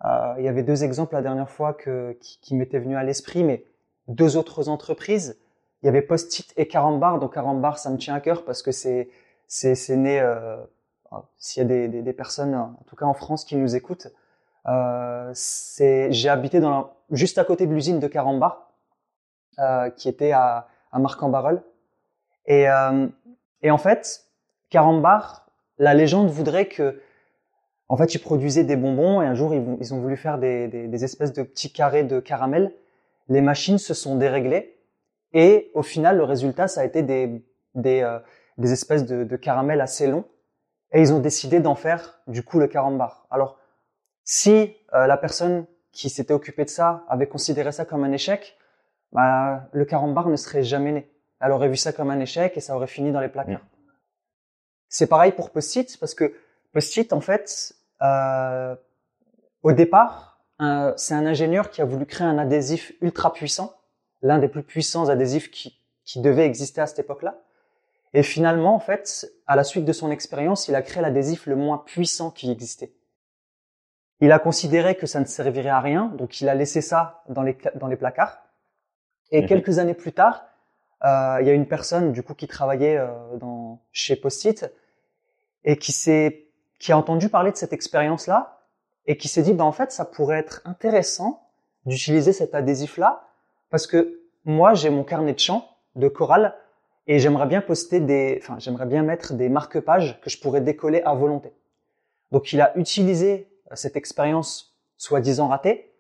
euh, 0.05 0.33
il 0.39 0.43
y 0.43 0.47
avait 0.47 0.63
deux 0.63 0.83
exemples 0.83 1.13
la 1.13 1.21
dernière 1.21 1.51
fois 1.51 1.75
que, 1.75 2.17
qui, 2.19 2.39
qui 2.41 2.55
m'étaient 2.55 2.79
venus 2.79 2.97
à 2.97 3.03
l'esprit, 3.03 3.43
mais 3.43 3.63
deux 4.07 4.38
autres 4.38 4.69
entreprises. 4.69 5.39
Il 5.81 5.88
y 5.88 5.89
avait 5.89 6.01
Post-it 6.01 6.53
et 6.57 6.67
Carambar. 6.67 7.19
Donc 7.19 7.33
Carambar, 7.33 7.77
ça 7.77 7.89
me 7.89 7.97
tient 7.97 8.15
à 8.15 8.19
cœur 8.19 8.45
parce 8.45 8.61
que 8.61 8.71
c'est 8.71 9.09
c'est 9.47 9.97
né. 9.97 10.19
Euh, 10.19 10.57
S'il 11.38 11.63
y 11.63 11.65
a 11.65 11.67
des, 11.67 11.88
des, 11.89 12.01
des, 12.01 12.13
personnes, 12.13 12.55
en 12.55 12.83
tout 12.88 12.95
cas 12.95 13.05
en 13.05 13.13
France, 13.13 13.43
qui 13.43 13.57
nous 13.57 13.75
écoutent, 13.75 14.07
euh, 14.67 15.33
j'ai 15.33 16.29
habité 16.29 16.59
dans 16.59 16.93
juste 17.09 17.38
à 17.38 17.43
côté 17.43 17.65
de 17.67 17.73
l'usine 17.73 18.00
de 18.00 18.07
Carambar, 18.07 18.71
euh, 19.59 19.89
qui 19.89 20.07
était 20.07 20.31
à, 20.31 20.67
à 20.91 21.00
Marc-en-Barœul. 21.00 21.61
Et, 22.45 22.69
euh, 22.69 23.07
et 23.61 23.71
en 23.71 23.77
fait, 23.77 24.25
Carambar, 24.69 25.45
la 25.77 25.93
légende 25.93 26.29
voudrait 26.29 26.67
que, 26.67 27.01
en 27.89 27.97
fait, 27.97 28.13
ils 28.15 28.19
produisaient 28.19 28.63
des 28.63 28.75
bonbons 28.77 29.21
et 29.21 29.25
un 29.25 29.33
jour 29.33 29.53
ils, 29.53 29.93
ont 29.93 30.00
voulu 30.00 30.15
faire 30.15 30.38
des, 30.38 30.67
des, 30.67 31.03
espèces 31.03 31.33
de 31.33 31.43
petits 31.43 31.73
carrés 31.73 32.03
de 32.03 32.19
caramel. 32.19 32.73
Les 33.27 33.41
machines 33.41 33.77
se 33.77 33.93
sont 33.93 34.15
déréglées 34.15 34.77
et 35.33 35.71
au 35.73 35.83
final, 35.83 36.17
le 36.17 36.23
résultat, 36.23 36.67
ça 36.67 36.81
a 36.81 36.83
été 36.83 37.03
des, 37.03 37.43
des, 37.75 38.01
euh, 38.01 38.19
des 38.57 38.71
espèces 38.71 39.05
de, 39.05 39.23
de 39.23 39.35
caramel 39.35 39.81
assez 39.81 40.07
longs. 40.07 40.25
Et 40.93 41.00
ils 41.00 41.13
ont 41.13 41.19
décidé 41.19 41.59
d'en 41.59 41.75
faire 41.75 42.21
du 42.27 42.43
coup 42.43 42.59
le 42.59 42.67
carambar. 42.67 43.25
Alors 43.31 43.57
si 44.24 44.75
euh, 44.94 45.07
la 45.07 45.17
personne 45.17 45.65
qui 45.91 46.09
s'était 46.09 46.33
occupée 46.33 46.65
de 46.65 46.70
ça 46.70 47.03
avait 47.07 47.27
considéré 47.27 47.72
ça 47.72 47.85
comme 47.85 48.03
un 48.03 48.11
échec, 48.11 48.57
bah, 49.11 49.67
le 49.72 49.85
carambar 49.85 50.29
ne 50.29 50.35
serait 50.35 50.63
jamais 50.63 50.91
né. 50.91 51.11
Elle 51.39 51.51
aurait 51.51 51.70
vu 51.70 51.75
ça 51.75 51.91
comme 51.91 52.09
un 52.09 52.20
échec 52.20 52.55
et 52.55 52.61
ça 52.61 52.75
aurait 52.75 52.87
fini 52.87 53.11
dans 53.11 53.20
les 53.20 53.29
placards. 53.29 53.65
C'est 54.89 55.07
pareil 55.07 55.31
pour 55.31 55.50
Post-it 55.50 55.98
parce 56.00 56.13
que 56.13 56.33
Post-it, 56.74 57.11
en 57.13 57.22
fait, 57.22 57.74
euh, 58.01 58.75
au 59.63 59.72
départ, 59.72 60.44
c'est 60.96 61.15
un 61.15 61.25
ingénieur 61.25 61.72
qui 61.72 61.81
a 61.81 61.85
voulu 61.85 62.05
créer 62.05 62.27
un 62.27 62.37
adhésif 62.37 62.94
ultra 63.01 63.33
puissant, 63.33 63.74
l'un 64.22 64.40
des 64.40 64.48
plus 64.48 64.64
puissants 64.64 65.10
adhésifs 65.10 65.51
qui, 65.51 65.79
qui 66.05 66.20
devait 66.22 66.46
exister 66.46 66.81
à 66.81 66.88
cette 66.88 67.00
époque-là. 67.00 67.42
Et 68.14 68.24
finalement, 68.24 68.75
en 68.75 68.79
fait, 68.79 69.31
à 69.48 69.55
la 69.55 69.64
suite 69.64 69.86
de 69.86 69.94
son 69.94 70.12
expérience, 70.12 70.68
il 70.68 70.75
a 70.75 70.81
créé 70.81 71.01
l'adhésif 71.01 71.46
le 71.46 71.55
moins 71.55 71.77
puissant 71.77 72.29
qui 72.29 72.51
existait. 72.51 72.94
Il 74.20 74.31
a 74.31 74.40
considéré 74.40 74.96
que 74.96 75.07
ça 75.07 75.20
ne 75.20 75.25
servirait 75.25 75.70
à 75.70 75.79
rien, 75.79 76.07
donc 76.18 76.42
il 76.42 76.50
a 76.50 76.55
laissé 76.55 76.81
ça 76.81 77.24
dans 77.29 77.42
les, 77.42 77.57
dans 77.75 77.88
les 77.88 77.96
placards. 77.96 78.42
Et 79.31 79.42
mhm. 79.42 79.48
quelques 79.48 79.79
années 79.79 79.94
plus 79.94 80.12
tard, 80.12 80.46
euh, 81.03 81.38
il 81.42 81.48
y 81.48 81.50
a 81.50 81.53
une 81.53 81.68
personne 81.68 82.12
du 82.12 82.22
coup 82.22 82.36
qui 82.36 82.48
travaillait 82.48 82.98
euh, 82.98 83.07
dans, 83.38 83.81
chez 83.92 84.16
Post-it 84.16 84.72
et 85.64 85.77
qui 85.77 85.92
s'est 85.92 86.48
qui 86.77 86.92
a 86.92 86.98
entendu 86.98 87.29
parler 87.29 87.51
de 87.51 87.57
cette 87.57 87.74
expérience-là 87.74 88.60
et 89.05 89.18
qui 89.18 89.27
s'est 89.27 89.42
dit 89.42 89.53
bah 89.53 89.64
en 89.64 89.72
fait 89.72 89.92
ça 89.92 90.05
pourrait 90.05 90.38
être 90.40 90.62
intéressant 90.66 91.48
d'utiliser 91.86 92.34
cet 92.34 92.53
adhésif-là 92.53 93.27
parce 93.72 93.88
que 93.88 94.22
moi 94.46 94.75
j'ai 94.75 94.92
mon 94.92 95.03
carnet 95.03 95.34
de 95.34 95.40
chant 95.40 95.68
de 95.96 96.07
chorale 96.07 96.55
et 97.07 97.18
j'aimerais 97.18 97.48
bien 97.48 97.62
poster 97.62 98.00
des 98.00 98.38
enfin 98.42 98.60
j'aimerais 98.60 98.86
bien 98.86 99.01
mettre 99.01 99.34
des 99.34 99.50
marque-pages 99.50 100.22
que 100.22 100.29
je 100.29 100.40
pourrais 100.40 100.62
décoller 100.62 101.01
à 101.01 101.16
volonté. 101.16 101.51
Donc 102.31 102.53
il 102.53 102.62
a 102.62 102.77
utilisé 102.77 103.48
cette 103.74 103.96
expérience 103.96 104.77
soi-disant 104.98 105.48
ratée 105.48 105.92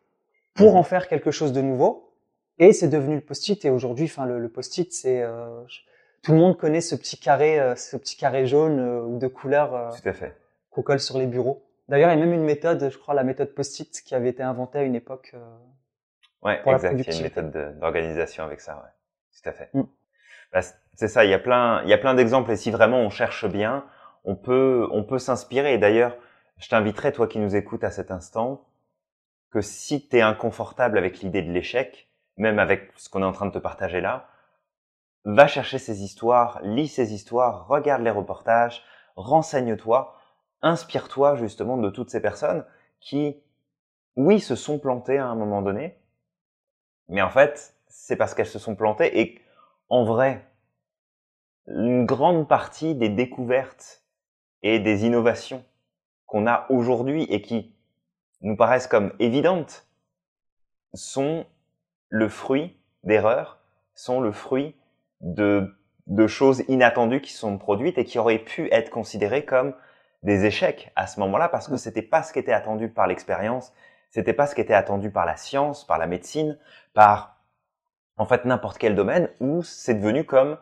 pour 0.53 0.71
mhm. 0.71 0.77
en 0.77 0.83
faire 0.83 1.07
quelque 1.07 1.31
chose 1.31 1.53
de 1.53 1.61
nouveau. 1.61 2.13
Et 2.59 2.73
c'est 2.73 2.89
devenu 2.89 3.15
le 3.15 3.21
post-it. 3.21 3.63
Et 3.65 3.69
aujourd'hui, 3.69 4.05
enfin, 4.05 4.25
le, 4.25 4.47
post-it, 4.49 4.93
c'est 4.93 5.21
euh, 5.23 5.63
tout 6.21 6.31
le 6.31 6.37
monde 6.37 6.57
connaît 6.57 6.81
ce 6.81 6.95
petit 6.95 7.17
carré, 7.17 7.59
euh, 7.59 7.75
ce 7.75 7.97
petit 7.97 8.17
carré 8.17 8.45
jaune 8.45 8.79
euh, 8.79 9.01
ou 9.01 9.17
de 9.17 9.27
couleur 9.27 9.95
Tout 9.95 10.07
à 10.07 10.13
fait. 10.13 10.35
qu'on 10.69 10.83
colle 10.83 10.99
sur 10.99 11.17
les 11.17 11.25
bureaux. 11.25 11.63
D'ailleurs, 11.89 12.11
il 12.11 12.19
y 12.19 12.21
a 12.21 12.25
même 12.25 12.33
une 12.33 12.43
méthode, 12.43 12.89
je 12.91 12.97
crois, 12.97 13.15
la 13.15 13.23
méthode 13.23 13.55
post-it, 13.55 14.01
qui 14.05 14.13
avait 14.13 14.29
été 14.29 14.43
inventée 14.43 14.79
à 14.79 14.83
une 14.83 14.95
époque. 14.95 15.35
Ouais, 16.43 16.61
pour 16.61 16.73
exact. 16.73 16.93
Il 16.97 17.05
y 17.05 17.09
a 17.09 17.17
une 17.17 17.23
méthode 17.23 17.79
d'organisation 17.79 18.43
avec 18.43 18.61
ça. 18.61 18.75
Ouais. 18.75 19.41
Tout 19.41 19.49
à 19.49 19.53
fait. 19.53 19.69
Mm. 19.73 19.83
Bah, 20.53 20.59
c'est 20.93 21.07
ça. 21.07 21.23
Il 21.25 21.31
y 21.31 21.33
a 21.33 21.39
plein, 21.39 21.81
il 21.83 21.89
y 21.89 21.93
a 21.93 21.97
plein 21.97 22.13
d'exemples. 22.13 22.51
Et 22.51 22.55
si 22.55 22.71
vraiment 22.71 22.99
on 22.99 23.09
cherche 23.09 23.45
bien, 23.45 23.85
on 24.25 24.35
peut, 24.35 24.87
on 24.91 25.03
peut 25.03 25.19
s'inspirer. 25.19 25.73
Et 25.73 25.77
d'ailleurs, 25.77 26.17
je 26.57 26.69
t'inviterai, 26.69 27.11
toi 27.11 27.27
qui 27.27 27.39
nous 27.39 27.55
écoutes 27.55 27.83
à 27.83 27.91
cet 27.91 28.11
instant, 28.11 28.65
que 29.51 29.61
si 29.61 30.07
tu 30.07 30.17
es 30.17 30.21
inconfortable 30.21 30.97
avec 30.97 31.19
l'idée 31.19 31.41
de 31.41 31.51
l'échec, 31.51 32.09
même 32.37 32.59
avec 32.59 32.91
ce 32.95 33.09
qu'on 33.09 33.21
est 33.21 33.25
en 33.25 33.31
train 33.31 33.47
de 33.47 33.51
te 33.51 33.59
partager 33.59 34.01
là, 34.01 34.29
va 35.25 35.47
chercher 35.47 35.77
ces 35.77 36.03
histoires, 36.03 36.59
lis 36.63 36.87
ces 36.87 37.13
histoires, 37.13 37.67
regarde 37.67 38.01
les 38.01 38.09
reportages, 38.09 38.83
renseigne-toi, 39.15 40.15
inspire-toi 40.61 41.35
justement 41.35 41.77
de 41.77 41.89
toutes 41.89 42.09
ces 42.09 42.21
personnes 42.21 42.65
qui, 42.99 43.37
oui, 44.15 44.39
se 44.39 44.55
sont 44.55 44.79
plantées 44.79 45.17
à 45.17 45.27
un 45.27 45.35
moment 45.35 45.61
donné, 45.61 46.00
mais 47.11 47.21
en 47.21 47.29
fait, 47.29 47.75
c'est 47.87 48.15
parce 48.15 48.33
qu'elles 48.33 48.47
se 48.47 48.57
sont 48.57 48.75
plantées 48.75 49.19
et 49.19 49.41
en 49.89 50.05
vrai, 50.05 50.47
une 51.67 52.05
grande 52.05 52.47
partie 52.47 52.95
des 52.95 53.09
découvertes 53.09 54.01
et 54.63 54.79
des 54.79 55.05
innovations 55.05 55.63
qu'on 56.25 56.47
a 56.47 56.65
aujourd'hui 56.69 57.23
et 57.23 57.41
qui 57.41 57.75
nous 58.39 58.55
paraissent 58.55 58.87
comme 58.87 59.13
évidentes 59.19 59.85
sont 60.93 61.45
le 62.09 62.29
fruit 62.29 62.77
d'erreurs, 63.03 63.59
sont 63.93 64.21
le 64.21 64.31
fruit 64.31 64.75
de, 65.19 65.75
de 66.07 66.27
choses 66.27 66.63
inattendues 66.69 67.21
qui 67.21 67.33
sont 67.33 67.57
produites 67.57 67.97
et 67.97 68.05
qui 68.05 68.19
auraient 68.19 68.39
pu 68.39 68.69
être 68.71 68.89
considérées 68.89 69.43
comme 69.43 69.75
des 70.23 70.45
échecs 70.45 70.91
à 70.95 71.07
ce 71.07 71.19
moment-là 71.19 71.49
parce 71.49 71.67
que 71.67 71.73
mm. 71.73 71.77
c'était 71.77 72.01
pas 72.01 72.23
ce 72.23 72.31
qui 72.31 72.39
était 72.39 72.53
attendu 72.53 72.87
par 72.87 73.07
l'expérience, 73.07 73.73
c'était 74.11 74.33
pas 74.33 74.45
ce 74.47 74.55
qui 74.55 74.61
était 74.61 74.73
attendu 74.73 75.09
par 75.09 75.25
la 75.25 75.35
science, 75.35 75.85
par 75.85 75.97
la 75.97 76.05
médecine, 76.07 76.59
par 76.93 77.37
en 78.17 78.25
fait 78.25 78.45
n'importe 78.45 78.77
quel 78.77 78.95
domaine 78.95 79.29
où 79.39 79.63
c'est 79.63 79.95
devenu 79.95 80.25
comme 80.25 80.57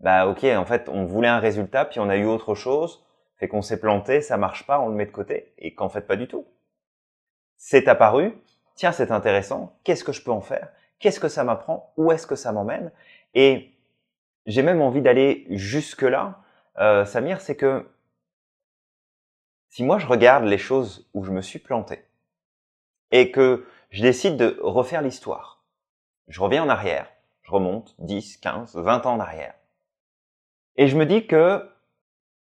bah 0.00 0.26
ok 0.26 0.44
en 0.44 0.64
fait 0.64 0.88
on 0.88 1.04
voulait 1.04 1.28
un 1.28 1.38
résultat 1.38 1.84
puis 1.84 2.00
on 2.00 2.08
a 2.08 2.16
eu 2.16 2.24
autre 2.24 2.54
chose 2.54 3.04
fait 3.40 3.48
qu'on 3.48 3.62
s'est 3.62 3.80
planté, 3.80 4.20
ça 4.20 4.36
marche 4.36 4.66
pas, 4.66 4.80
on 4.80 4.90
le 4.90 4.94
met 4.94 5.06
de 5.06 5.10
côté, 5.10 5.54
et 5.56 5.74
qu'en 5.74 5.88
fait 5.88 6.02
pas 6.02 6.16
du 6.16 6.28
tout. 6.28 6.46
C'est 7.56 7.88
apparu, 7.88 8.34
tiens 8.74 8.92
c'est 8.92 9.10
intéressant, 9.10 9.78
qu'est-ce 9.82 10.04
que 10.04 10.12
je 10.12 10.22
peux 10.22 10.30
en 10.30 10.42
faire 10.42 10.68
Qu'est-ce 10.98 11.18
que 11.18 11.28
ça 11.28 11.42
m'apprend 11.42 11.94
Où 11.96 12.12
est-ce 12.12 12.26
que 12.26 12.36
ça 12.36 12.52
m'emmène 12.52 12.92
Et 13.32 13.72
j'ai 14.44 14.62
même 14.62 14.82
envie 14.82 15.00
d'aller 15.00 15.46
jusque 15.48 16.02
là, 16.02 16.42
euh, 16.78 17.06
Samir, 17.06 17.40
c'est 17.40 17.56
que 17.56 17.88
si 19.70 19.84
moi 19.84 19.98
je 19.98 20.06
regarde 20.06 20.44
les 20.44 20.58
choses 20.58 21.08
où 21.14 21.24
je 21.24 21.32
me 21.32 21.40
suis 21.40 21.58
planté 21.58 22.04
et 23.10 23.30
que 23.30 23.66
je 23.90 24.02
décide 24.02 24.36
de 24.36 24.58
refaire 24.62 25.02
l'histoire, 25.02 25.64
je 26.28 26.40
reviens 26.40 26.64
en 26.64 26.68
arrière, 26.68 27.10
je 27.42 27.50
remonte 27.50 27.94
10, 27.98 28.38
15, 28.38 28.76
20 28.76 29.06
ans 29.06 29.14
en 29.14 29.20
arrière, 29.20 29.54
et 30.76 30.86
je 30.86 30.96
me 30.96 31.06
dis 31.06 31.26
que 31.26 31.68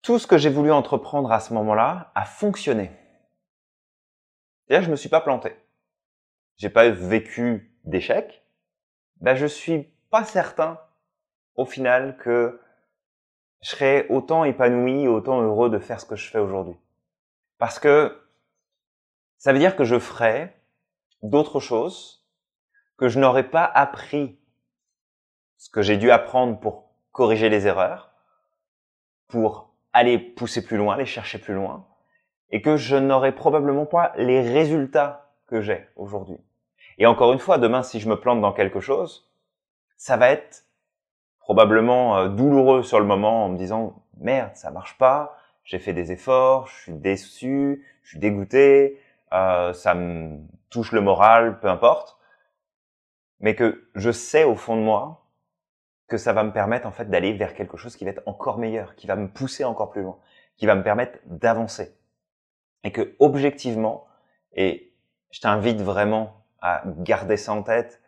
tout 0.02 0.20
ce 0.20 0.28
que 0.28 0.38
j'ai 0.38 0.50
voulu 0.50 0.72
entreprendre 0.72 1.32
à 1.32 1.40
ce 1.40 1.54
moment-là 1.54 2.12
a 2.16 2.26
fonctionné. 2.26 2.92
C'est-à-dire, 4.68 4.86
je 4.86 4.92
me 4.92 4.96
suis 4.96 5.10
pas 5.10 5.22
planté. 5.22 5.56
j'ai 6.58 6.70
pas 6.70 6.90
vécu 6.90 7.76
d'échec, 7.86 8.44
ben 9.22 9.36
je 9.36 9.46
suis 9.46 9.84
pas 10.10 10.24
certain 10.24 10.80
au 11.56 11.66
final 11.66 12.18
que 12.18 12.62
je 13.62 13.70
serais 13.70 14.08
autant 14.10 14.44
épanoui, 14.46 15.08
autant 15.08 15.42
heureux 15.42 15.70
de 15.70 15.80
faire 15.80 16.00
ce 16.00 16.06
que 16.06 16.16
je 16.16 16.30
fais 16.30 16.40
aujourd'hui. 16.40 16.78
Parce 17.58 17.80
que 17.80 18.22
ça 19.38 19.52
veut 19.52 19.60
dire 19.60 19.76
que 19.76 19.84
je 19.84 20.00
ferai 20.00 20.54
d'autres 21.24 21.60
choses 21.60 22.26
que 22.98 23.08
je 23.08 23.20
n'aurais 23.20 23.50
pas 23.50 23.66
appris 23.66 24.38
ce 25.58 25.70
que 25.70 25.82
j'ai 25.82 25.98
dû 25.98 26.12
apprendre 26.12 26.60
pour 26.60 26.90
corriger 27.12 27.50
les 27.50 27.68
erreurs, 27.68 28.12
pour 29.28 29.74
aller 29.94 30.18
pousser 30.18 30.64
plus 30.64 30.78
loin, 30.78 30.96
aller 30.96 31.06
chercher 31.06 31.40
plus 31.40 31.54
loin, 31.54 31.86
et 32.52 32.62
que 32.62 32.78
je 32.78 32.96
n'aurais 32.96 33.34
probablement 33.34 33.86
pas 33.86 34.14
les 34.18 34.42
résultats 34.42 35.32
que 35.48 35.62
j'ai 35.62 35.88
aujourd'hui. 35.96 36.38
Et 36.98 37.06
encore 37.06 37.34
une 37.34 37.40
fois, 37.40 37.58
demain, 37.58 37.84
si 37.84 38.00
je 38.00 38.10
me 38.10 38.20
plante 38.20 38.42
dans 38.42 38.54
quelque 38.54 38.80
chose, 38.80 39.30
ça 39.98 40.18
va 40.18 40.30
être 40.30 40.66
probablement 41.40 42.18
euh, 42.18 42.30
douloureux 42.30 42.84
sur 42.84 43.00
le 43.00 43.06
moment 43.06 43.46
en 43.46 43.50
me 43.50 43.58
disant 43.58 44.04
merde, 44.20 44.56
ça 44.56 44.72
marche 44.72 44.98
pas, 44.98 45.38
j'ai 45.64 45.80
fait 45.80 45.94
des 45.94 46.12
efforts, 46.12 46.68
je 46.68 46.82
suis 46.82 46.94
déçu, 46.94 47.86
je 48.04 48.10
suis 48.10 48.20
dégoûté, 48.20 49.00
euh, 49.34 49.74
ça 49.74 49.94
me 49.94 50.40
touche 50.70 50.92
le 50.92 51.02
moral, 51.02 51.60
peu 51.60 51.70
importe, 51.70 52.18
mais 53.40 53.56
que 53.56 53.90
je 53.96 54.12
sais 54.12 54.44
au 54.44 54.56
fond 54.56 54.76
de 54.76 54.82
moi 54.82 55.26
que 56.08 56.18
ça 56.18 56.34
va 56.34 56.44
me 56.44 56.52
permettre 56.52 56.88
en 56.88 56.92
fait 56.92 57.10
d'aller 57.10 57.34
vers 57.34 57.54
quelque 57.54 57.78
chose 57.78 57.96
qui 57.96 58.04
va 58.04 58.12
être 58.12 58.24
encore 58.26 58.58
meilleur, 58.58 58.96
qui 58.96 59.08
va 59.08 59.16
me 59.16 59.28
pousser 59.28 59.64
encore 59.64 59.92
plus 59.92 60.02
loin, 60.02 60.18
qui 60.58 60.66
va 60.66 60.76
me 60.76 60.84
permettre 60.84 61.20
d'avancer. 61.26 61.96
Et 62.84 62.92
que 62.92 63.16
objectivement, 63.20 64.08
et 64.54 64.94
je 65.32 65.40
t'invite 65.40 65.82
vraiment 65.82 66.46
à 66.62 66.84
garder 66.86 67.38
ça 67.38 67.54
en 67.54 67.64
tête, 67.64 68.02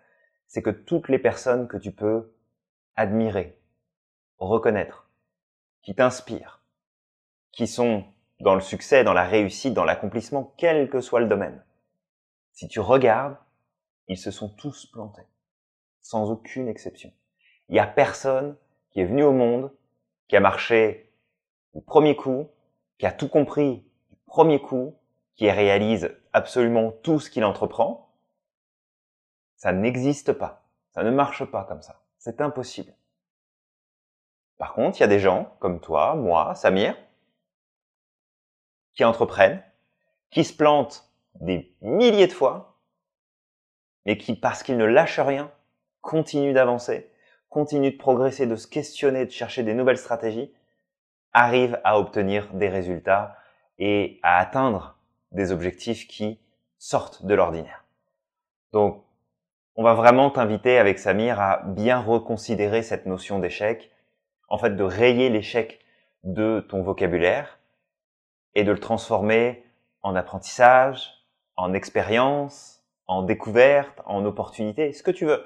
c'est 0.48 0.62
que 0.62 0.70
toutes 0.70 1.10
les 1.10 1.20
personnes 1.20 1.68
que 1.68 1.78
tu 1.78 1.92
peux 1.92 2.34
admirer, 2.96 3.58
reconnaître, 4.38 5.10
qui 5.84 5.96
t'inspirent, 5.96 6.62
qui 7.52 7.68
sont 7.68 8.06
dans 8.42 8.56
le 8.56 8.62
succès, 8.62 9.04
dans 9.04 9.14
la 9.14 9.24
réussite, 9.24 9.74
dans 9.74 9.86
l'accomplissement, 9.86 10.54
quel 10.58 10.90
que 10.90 11.02
soit 11.02 11.20
le 11.20 11.28
domaine. 11.28 11.64
Si 12.52 12.68
tu 12.68 12.80
regardes, 12.80 13.38
ils 14.08 14.18
se 14.18 14.32
sont 14.32 14.50
tous 14.50 14.86
plantés, 14.86 15.28
sans 16.02 16.30
aucune 16.30 16.68
exception. 16.68 17.12
Il 17.70 17.74
n'y 17.74 17.80
a 17.80 17.88
personne 17.88 18.58
qui 18.92 19.00
est 19.00 19.06
venu 19.06 19.24
au 19.24 19.32
monde, 19.32 19.72
qui 20.28 20.36
a 20.36 20.40
marché 20.40 21.14
du 21.74 21.82
premier 21.82 22.16
coup, 22.16 22.50
qui 22.98 23.06
a 23.06 23.12
tout 23.12 23.30
compris 23.30 23.86
du 24.10 24.18
premier 24.26 24.62
coup, 24.62 24.96
qui 25.36 25.50
réalise 25.50 26.16
absolument 26.34 26.92
tout 27.04 27.20
ce 27.20 27.30
qu'il 27.30 27.46
entreprend. 27.46 28.14
Ça 29.56 29.72
n'existe 29.72 30.34
pas. 30.34 30.68
Ça 30.92 31.04
ne 31.04 31.12
marche 31.12 31.46
pas 31.46 31.64
comme 31.64 31.82
ça. 31.82 32.02
C'est 32.18 32.42
impossible. 32.42 32.94
Par 34.58 34.74
contre, 34.74 35.00
il 35.00 35.02
y 35.02 35.04
a 35.04 35.08
des 35.08 35.20
gens 35.20 35.56
comme 35.60 35.80
toi, 35.80 36.16
moi, 36.16 36.54
Samir, 36.56 36.96
qui 38.94 39.04
entreprennent, 39.04 39.64
qui 40.30 40.44
se 40.44 40.54
plantent 40.54 41.10
des 41.36 41.74
milliers 41.82 42.28
de 42.28 42.34
fois, 42.34 42.78
mais 44.06 44.18
qui, 44.18 44.36
parce 44.36 44.64
qu'ils 44.64 44.78
ne 44.78 44.86
lâchent 44.86 45.20
rien, 45.20 45.52
continuent 46.02 46.54
d'avancer, 46.54 47.10
continuent 47.50 47.92
de 47.94 47.98
progresser, 47.98 48.48
de 48.48 48.56
se 48.56 48.68
questionner, 48.68 49.26
de 49.26 49.32
chercher 49.32 49.64
des 49.64 49.74
nouvelles 49.74 49.98
stratégies, 49.98 50.54
arrivent 51.34 51.80
à 51.84 52.00
obtenir 52.00 52.52
des 52.54 52.70
résultats 52.70 53.38
et 53.78 54.20
à 54.24 54.40
atteindre 54.40 54.98
des 55.32 55.52
objectifs 55.52 56.08
qui 56.08 56.40
sortent 56.78 57.26
de 57.26 57.34
l'ordinaire. 57.34 57.86
Donc, 58.74 59.04
on 59.76 59.84
va 59.84 59.94
vraiment 59.94 60.30
t'inviter 60.30 60.78
avec 60.78 61.00
Samir 61.00 61.40
à 61.40 61.64
bien 61.66 62.00
reconsidérer 62.00 62.84
cette 62.84 63.06
notion 63.06 63.40
d'échec, 63.40 63.92
en 64.50 64.58
fait 64.58 64.76
de 64.76 64.84
rayer 64.84 65.30
l'échec 65.30 65.80
de 66.24 66.60
ton 66.70 66.82
vocabulaire 66.82 67.61
et 68.56 68.64
de 68.64 68.72
le 68.72 68.80
transformer 68.80 69.64
en 70.02 70.16
apprentissage, 70.16 71.26
en 71.56 71.74
expérience, 71.74 72.84
en 73.08 73.24
découverte, 73.24 74.02
en 74.06 74.26
opportunité, 74.26 74.94
ce 74.94 75.04
que 75.04 75.12
tu 75.12 75.26
veux. 75.26 75.46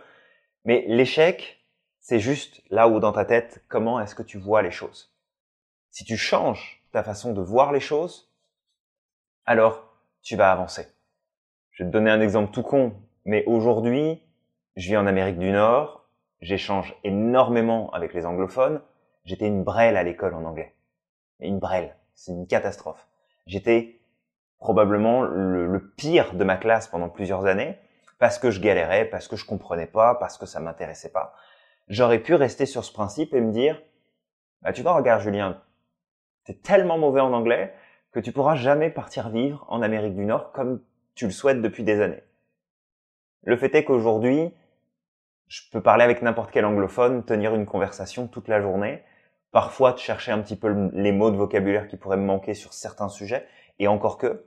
Mais 0.63 0.85
l'échec, 0.87 1.65
c'est 1.99 2.19
juste 2.19 2.61
là 2.69 2.87
où 2.87 2.99
dans 2.99 3.11
ta 3.11 3.25
tête, 3.25 3.63
comment 3.67 3.99
est-ce 3.99 4.15
que 4.15 4.23
tu 4.23 4.37
vois 4.37 4.61
les 4.61 4.71
choses? 4.71 5.15
Si 5.89 6.03
tu 6.03 6.17
changes 6.17 6.83
ta 6.91 7.03
façon 7.03 7.33
de 7.33 7.41
voir 7.41 7.71
les 7.71 7.79
choses, 7.79 8.31
alors 9.45 9.83
tu 10.21 10.35
vas 10.35 10.51
avancer. 10.51 10.87
Je 11.71 11.83
vais 11.83 11.89
te 11.89 11.93
donner 11.93 12.11
un 12.11 12.21
exemple 12.21 12.51
tout 12.51 12.63
con, 12.63 12.93
mais 13.25 13.43
aujourd'hui, 13.45 14.21
je 14.75 14.89
vis 14.89 14.97
en 14.97 15.07
Amérique 15.07 15.39
du 15.39 15.51
Nord, 15.51 16.07
j'échange 16.41 16.95
énormément 17.03 17.89
avec 17.91 18.13
les 18.13 18.25
anglophones, 18.25 18.81
j'étais 19.25 19.47
une 19.47 19.63
brêle 19.63 19.97
à 19.97 20.03
l'école 20.03 20.35
en 20.35 20.45
anglais. 20.45 20.75
Une 21.39 21.59
brêle, 21.59 21.95
c'est 22.15 22.31
une 22.31 22.47
catastrophe. 22.47 23.07
J'étais 23.45 23.99
probablement 24.59 25.21
le, 25.21 25.93
pire 25.95 26.33
de 26.33 26.43
ma 26.43 26.57
classe 26.57 26.87
pendant 26.87 27.09
plusieurs 27.09 27.45
années 27.45 27.77
parce 28.17 28.39
que 28.39 28.49
je 28.49 28.61
galérais, 28.61 29.05
parce 29.05 29.27
que 29.27 29.35
je 29.35 29.45
comprenais 29.45 29.85
pas, 29.85 30.15
parce 30.15 30.37
que 30.37 30.45
ça 30.45 30.59
m'intéressait 30.59 31.11
pas. 31.11 31.35
J'aurais 31.87 32.19
pu 32.19 32.33
rester 32.33 32.65
sur 32.65 32.83
ce 32.83 32.91
principe 32.91 33.33
et 33.33 33.41
me 33.41 33.51
dire, 33.51 33.79
bah 34.61 34.73
tu 34.73 34.81
vois, 34.81 34.95
regarde 34.95 35.21
Julien, 35.21 35.61
t'es 36.45 36.53
tellement 36.53 36.97
mauvais 36.97 37.21
en 37.21 37.33
anglais 37.33 37.73
que 38.11 38.19
tu 38.19 38.31
pourras 38.31 38.55
jamais 38.55 38.89
partir 38.89 39.29
vivre 39.29 39.65
en 39.67 39.81
Amérique 39.81 40.15
du 40.15 40.25
Nord 40.25 40.51
comme 40.53 40.81
tu 41.13 41.25
le 41.25 41.31
souhaites 41.31 41.61
depuis 41.61 41.83
des 41.83 42.01
années. 42.01 42.23
Le 43.43 43.57
fait 43.57 43.75
est 43.75 43.83
qu'aujourd'hui, 43.83 44.51
je 45.47 45.61
peux 45.71 45.81
parler 45.81 46.03
avec 46.03 46.21
n'importe 46.21 46.51
quel 46.51 46.65
anglophone, 46.65 47.23
tenir 47.23 47.53
une 47.53 47.65
conversation 47.65 48.27
toute 48.27 48.47
la 48.47 48.61
journée, 48.61 49.03
parfois 49.55 49.93
de 49.93 49.99
chercher 49.99 50.33
un 50.33 50.39
petit 50.39 50.57
peu 50.57 50.91
les 50.91 51.13
mots 51.13 51.31
de 51.31 51.37
vocabulaire 51.37 51.87
qui 51.87 51.95
pourraient 51.95 52.17
me 52.17 52.25
manquer 52.25 52.53
sur 52.53 52.73
certains 52.73 53.07
sujets, 53.07 53.47
et 53.79 53.87
encore 53.87 54.17
que. 54.17 54.43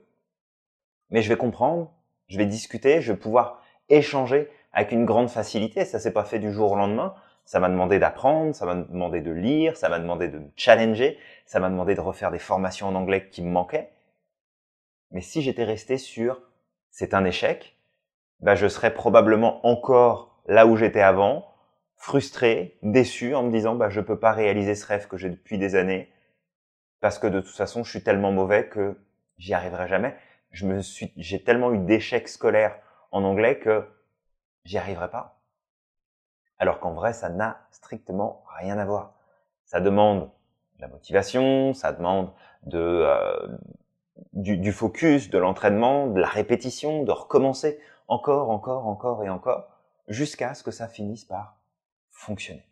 Mais 1.09 1.23
je 1.23 1.29
vais 1.29 1.35
comprendre, 1.35 1.91
je 2.27 2.37
vais 2.37 2.45
discuter, 2.45 3.01
je 3.01 3.13
vais 3.13 3.17
pouvoir 3.17 3.63
échanger 3.89 4.51
avec 4.71 4.91
une 4.91 5.05
grande 5.05 5.31
facilité. 5.31 5.83
Ça 5.83 5.97
s'est 5.97 6.13
pas 6.13 6.25
fait 6.25 6.37
du 6.37 6.51
jour 6.51 6.73
au 6.73 6.75
lendemain. 6.75 7.15
Ça 7.43 7.59
m'a 7.59 7.69
demandé 7.69 7.97
d'apprendre, 7.97 8.53
ça 8.53 8.67
m'a 8.67 8.75
demandé 8.75 9.21
de 9.21 9.31
lire, 9.31 9.77
ça 9.77 9.89
m'a 9.89 9.97
demandé 9.97 10.27
de 10.27 10.37
me 10.37 10.51
challenger, 10.55 11.17
ça 11.47 11.59
m'a 11.59 11.71
demandé 11.71 11.95
de 11.95 12.01
refaire 12.01 12.29
des 12.29 12.37
formations 12.37 12.87
en 12.87 12.93
anglais 12.93 13.29
qui 13.31 13.41
me 13.41 13.49
manquaient. 13.49 13.89
Mais 15.09 15.21
si 15.21 15.41
j'étais 15.41 15.63
resté 15.63 15.97
sur 15.97 16.39
c'est 16.91 17.15
un 17.15 17.25
échec, 17.25 17.79
bah 18.41 18.53
je 18.53 18.67
serais 18.67 18.93
probablement 18.93 19.65
encore 19.65 20.39
là 20.45 20.67
où 20.67 20.77
j'étais 20.77 21.01
avant, 21.01 21.48
frustré, 21.99 22.79
déçu, 22.81 23.35
en 23.35 23.43
me 23.43 23.51
disant 23.51 23.75
bah 23.75 23.89
je 23.89 24.01
peux 24.01 24.17
pas 24.17 24.31
réaliser 24.31 24.73
ce 24.73 24.87
rêve 24.87 25.07
que 25.07 25.17
j'ai 25.17 25.29
depuis 25.29 25.57
des 25.59 25.75
années 25.75 26.09
parce 27.01 27.19
que 27.19 27.27
de 27.27 27.41
toute 27.41 27.55
façon 27.55 27.83
je 27.83 27.89
suis 27.89 28.03
tellement 28.03 28.31
mauvais 28.31 28.67
que 28.69 28.97
j'y 29.37 29.53
arriverai 29.53 29.87
jamais. 29.87 30.15
Je 30.51 30.65
me 30.65 30.81
suis, 30.81 31.13
j'ai 31.17 31.43
tellement 31.43 31.73
eu 31.73 31.77
d'échecs 31.79 32.29
scolaires 32.29 32.79
en 33.11 33.23
anglais 33.23 33.59
que 33.59 33.85
j'y 34.63 34.77
arriverai 34.77 35.11
pas. 35.11 35.41
Alors 36.57 36.79
qu'en 36.79 36.93
vrai 36.93 37.11
ça 37.11 37.29
n'a 37.29 37.67
strictement 37.69 38.43
rien 38.57 38.77
à 38.79 38.85
voir. 38.85 39.13
Ça 39.65 39.81
demande 39.81 40.31
de 40.77 40.81
la 40.81 40.87
motivation, 40.87 41.73
ça 41.73 41.91
demande 41.91 42.31
de 42.63 42.79
euh, 42.79 43.57
du, 44.31 44.57
du 44.57 44.71
focus, 44.71 45.29
de 45.29 45.37
l'entraînement, 45.37 46.07
de 46.07 46.19
la 46.21 46.27
répétition, 46.27 47.03
de 47.03 47.11
recommencer 47.11 47.77
encore, 48.07 48.49
encore, 48.51 48.87
encore 48.87 49.23
et 49.25 49.29
encore 49.29 49.67
jusqu'à 50.07 50.53
ce 50.53 50.63
que 50.63 50.71
ça 50.71 50.87
finisse 50.87 51.25
par 51.25 51.58
fonctionner. 52.19 52.65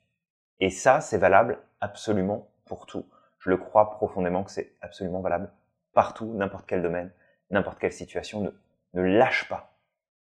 Et 0.60 0.69
ça, 0.69 0.99
c'est 0.99 1.17
valable 1.17 1.60
absolument 1.79 2.51
pour 2.65 2.86
tout. 2.86 3.05
Je 3.39 3.49
le 3.49 3.57
crois 3.57 3.91
profondément 3.91 4.43
que 4.43 4.51
c'est 4.51 4.73
absolument 4.81 5.21
valable 5.21 5.51
partout, 5.93 6.33
n'importe 6.33 6.65
quel 6.67 6.81
domaine, 6.81 7.12
n'importe 7.49 7.79
quelle 7.79 7.93
situation. 7.93 8.41
Ne, 8.41 8.51
ne 8.93 9.01
lâche 9.01 9.47
pas. 9.47 9.77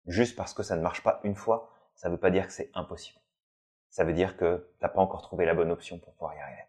Juste 0.07 0.37
parce 0.37 0.53
que 0.53 0.63
ça 0.63 0.77
ne 0.77 0.81
marche 0.81 1.03
pas 1.03 1.19
une 1.23 1.35
fois, 1.35 1.73
ça 1.95 2.07
ne 2.07 2.13
veut 2.13 2.19
pas 2.19 2.31
dire 2.31 2.47
que 2.47 2.53
c'est 2.53 2.71
impossible. 2.73 3.19
Ça 3.89 4.05
veut 4.05 4.13
dire 4.13 4.37
que 4.37 4.69
tu 4.79 4.85
n'as 4.85 4.89
pas 4.89 5.01
encore 5.01 5.21
trouvé 5.21 5.45
la 5.45 5.53
bonne 5.53 5.71
option 5.71 5.99
pour 5.99 6.13
pouvoir 6.13 6.35
y 6.35 6.39
arriver. 6.39 6.63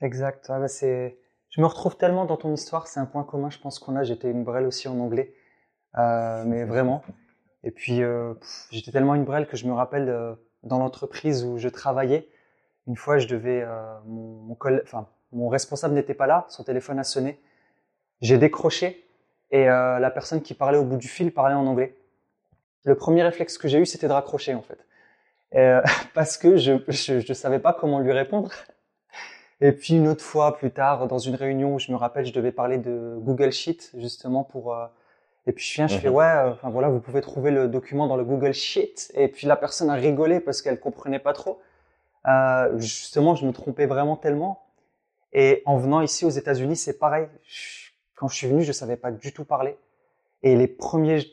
Exact. 0.00 0.46
Ah 0.48 0.60
bah. 0.60 0.66
Je 0.66 1.60
me 1.60 1.66
retrouve 1.66 1.96
tellement 1.96 2.24
dans 2.24 2.36
ton 2.36 2.52
histoire. 2.54 2.86
C'est 2.86 3.00
un 3.00 3.06
point 3.06 3.24
commun, 3.24 3.50
je 3.50 3.58
pense 3.58 3.78
qu'on 3.78 3.96
a. 3.96 4.02
J'étais 4.02 4.30
une 4.30 4.44
brêle 4.44 4.66
aussi 4.66 4.88
en 4.88 4.98
anglais. 4.98 5.34
Euh, 5.98 6.44
mais 6.46 6.64
vraiment. 6.64 7.04
Et 7.62 7.70
puis, 7.70 8.02
euh, 8.02 8.34
j'étais 8.70 8.92
tellement 8.92 9.14
une 9.14 9.24
brêle 9.24 9.46
que 9.46 9.56
je 9.56 9.66
me 9.66 9.72
rappelle 9.72 10.08
euh, 10.08 10.34
dans 10.64 10.78
l'entreprise 10.78 11.44
où 11.44 11.58
je 11.58 11.68
travaillais, 11.68 12.28
une 12.86 12.96
fois, 12.96 13.18
je 13.18 13.26
devais, 13.26 13.62
euh, 13.62 13.94
mon, 14.06 15.48
responsable 15.48 15.94
n'était 15.94 16.14
pas 16.14 16.26
là, 16.26 16.46
son 16.48 16.64
téléphone 16.64 16.98
a 16.98 17.04
sonné. 17.04 17.40
J'ai 18.20 18.38
décroché 18.38 19.06
et 19.50 19.68
euh, 19.68 19.98
la 19.98 20.10
personne 20.10 20.42
qui 20.42 20.54
parlait 20.54 20.78
au 20.78 20.84
bout 20.84 20.96
du 20.96 21.08
fil 21.08 21.32
parlait 21.32 21.54
en 21.54 21.66
anglais. 21.66 21.94
Le 22.84 22.94
premier 22.94 23.22
réflexe 23.22 23.56
que 23.56 23.68
j'ai 23.68 23.78
eu, 23.78 23.86
c'était 23.86 24.08
de 24.08 24.12
raccrocher 24.12 24.54
en 24.54 24.62
fait, 24.62 24.78
euh, 25.54 25.82
parce 26.14 26.36
que 26.36 26.56
je, 26.56 26.74
je 26.88 27.32
savais 27.32 27.58
pas 27.58 27.72
comment 27.72 28.00
lui 28.00 28.12
répondre. 28.12 28.52
Et 29.60 29.72
puis 29.72 29.94
une 29.94 30.08
autre 30.08 30.24
fois 30.24 30.56
plus 30.56 30.70
tard, 30.70 31.06
dans 31.06 31.18
une 31.18 31.36
réunion 31.36 31.74
où 31.74 31.78
je 31.78 31.90
me 31.90 31.96
rappelle, 31.96 32.26
je 32.26 32.32
devais 32.32 32.52
parler 32.52 32.76
de 32.76 33.16
Google 33.20 33.52
Sheet 33.52 33.92
justement 33.96 34.44
pour 34.44 34.76
Et 35.46 35.52
puis 35.52 35.64
je 35.64 35.74
viens, 35.74 35.86
je 35.86 35.98
fais 35.98 36.08
Mhm. 36.08 36.14
ouais, 36.14 36.24
euh, 36.24 36.50
enfin 36.52 36.70
voilà, 36.70 36.88
vous 36.88 37.00
pouvez 37.00 37.20
trouver 37.20 37.50
le 37.50 37.68
document 37.68 38.06
dans 38.06 38.16
le 38.16 38.24
Google 38.24 38.52
Sheet. 38.54 39.12
Et 39.14 39.28
puis 39.28 39.46
la 39.46 39.56
personne 39.56 39.90
a 39.90 39.94
rigolé 39.94 40.40
parce 40.40 40.62
qu'elle 40.62 40.80
comprenait 40.80 41.18
pas 41.18 41.32
trop. 41.34 41.60
Euh, 42.26 42.78
justement, 42.78 43.34
je 43.34 43.46
me 43.46 43.52
trompais 43.52 43.86
vraiment 43.86 44.16
tellement. 44.16 44.62
Et 45.32 45.62
en 45.66 45.76
venant 45.76 46.00
ici 46.00 46.24
aux 46.24 46.30
États-Unis, 46.30 46.76
c'est 46.76 46.98
pareil. 46.98 47.26
Je- 47.46 47.84
Quand 48.16 48.28
je 48.28 48.36
suis 48.36 48.46
venu, 48.46 48.62
je 48.62 48.70
savais 48.72 48.96
pas 48.96 49.10
du 49.10 49.32
tout 49.32 49.44
parler. 49.44 49.76
Et 50.44 50.54
les 50.56 50.68
premiers, 50.68 51.26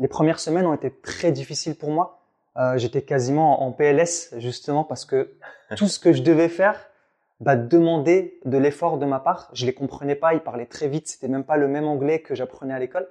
les 0.00 0.08
premières 0.08 0.40
semaines 0.40 0.64
ont 0.66 0.72
été 0.74 0.90
très 0.90 1.30
difficiles 1.30 1.76
pour 1.76 1.90
moi. 1.90 2.22
Euh, 2.56 2.78
J'étais 2.78 3.02
quasiment 3.02 3.62
en 3.62 3.70
PLS 3.70 4.34
justement 4.38 4.82
parce 4.82 5.04
que 5.04 5.34
tout 5.76 5.86
ce 5.86 5.98
que 6.00 6.12
je 6.12 6.22
devais 6.22 6.48
faire 6.48 6.88
bah, 7.40 7.56
demandait 7.56 8.38
de 8.44 8.58
l'effort 8.58 8.98
de 8.98 9.06
ma 9.06 9.20
part. 9.20 9.50
Je 9.52 9.66
les 9.66 9.74
comprenais 9.74 10.14
pas, 10.14 10.34
ils 10.34 10.40
parlaient 10.40 10.66
très 10.66 10.88
vite, 10.88 11.08
c'était 11.08 11.28
même 11.28 11.44
pas 11.44 11.56
le 11.56 11.68
même 11.68 11.86
anglais 11.86 12.20
que 12.20 12.34
j'apprenais 12.34 12.74
à 12.74 12.78
l'école. 12.78 13.08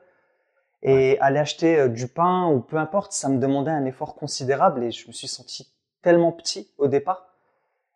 Et 0.81 1.17
aller 1.19 1.39
acheter 1.39 1.79
euh, 1.79 1.87
du 1.87 2.07
pain 2.07 2.47
ou 2.47 2.59
peu 2.59 2.77
importe, 2.77 3.13
ça 3.13 3.29
me 3.29 3.39
demandait 3.39 3.71
un 3.71 3.85
effort 3.85 4.15
considérable 4.15 4.83
et 4.83 4.91
je 4.91 5.07
me 5.07 5.13
suis 5.13 5.27
senti 5.29 5.73
tellement 6.01 6.31
petit 6.31 6.71
au 6.77 6.87
départ. 6.87 7.33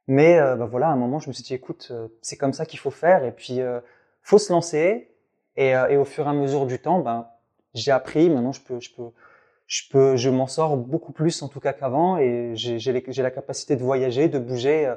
Mais 0.08 0.40
euh, 0.40 0.56
bah, 0.56 0.66
voilà, 0.66 0.88
à 0.88 0.92
un 0.92 0.96
moment, 0.96 1.20
je 1.20 1.28
me 1.28 1.34
suis 1.34 1.44
dit, 1.44 1.54
écoute, 1.54 1.90
euh, 1.92 2.08
c'est 2.22 2.38
comme 2.38 2.54
ça 2.54 2.66
qu'il 2.66 2.80
faut 2.80 2.92
faire 2.92 3.24
et 3.26 3.32
puis 3.32 3.62
euh, 3.62 3.80
faut 4.22 4.40
se 4.40 4.52
lancer. 4.52 5.12
Et, 5.58 5.70
et 5.70 5.98
au 5.98 6.06
fur 6.06 6.28
et 6.28 6.30
à 6.30 6.34
mesure 6.34 6.68
du 6.68 6.78
temps, 6.80 7.00
ben, 7.00 7.28
j'ai 7.74 7.92
appris. 7.92 8.30
Maintenant, 8.30 8.52
je 8.52 8.62
peux, 8.62 8.80
je 8.80 8.92
peux, 8.94 9.10
je 9.66 9.82
peux, 9.90 10.16
je 10.16 10.30
m'en 10.30 10.46
sors 10.46 10.78
beaucoup 10.78 11.12
plus 11.12 11.42
en 11.42 11.48
tout 11.48 11.60
cas 11.60 11.74
qu'avant 11.74 12.18
et 12.20 12.52
j'ai 12.56 13.24
la 13.24 13.32
capacité 13.32 13.76
de 13.76 13.84
voyager, 13.84 14.30
de 14.30 14.38
bouger 14.38 14.94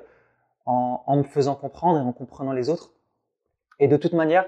en, 0.66 1.02
en 1.06 1.16
me 1.16 1.22
faisant 1.22 1.54
comprendre 1.54 1.98
et 1.98 2.02
en 2.02 2.12
comprenant 2.12 2.52
les 2.52 2.68
autres. 2.68 2.92
Et 3.78 3.88
de 3.88 3.96
toute 3.96 4.12
manière, 4.12 4.46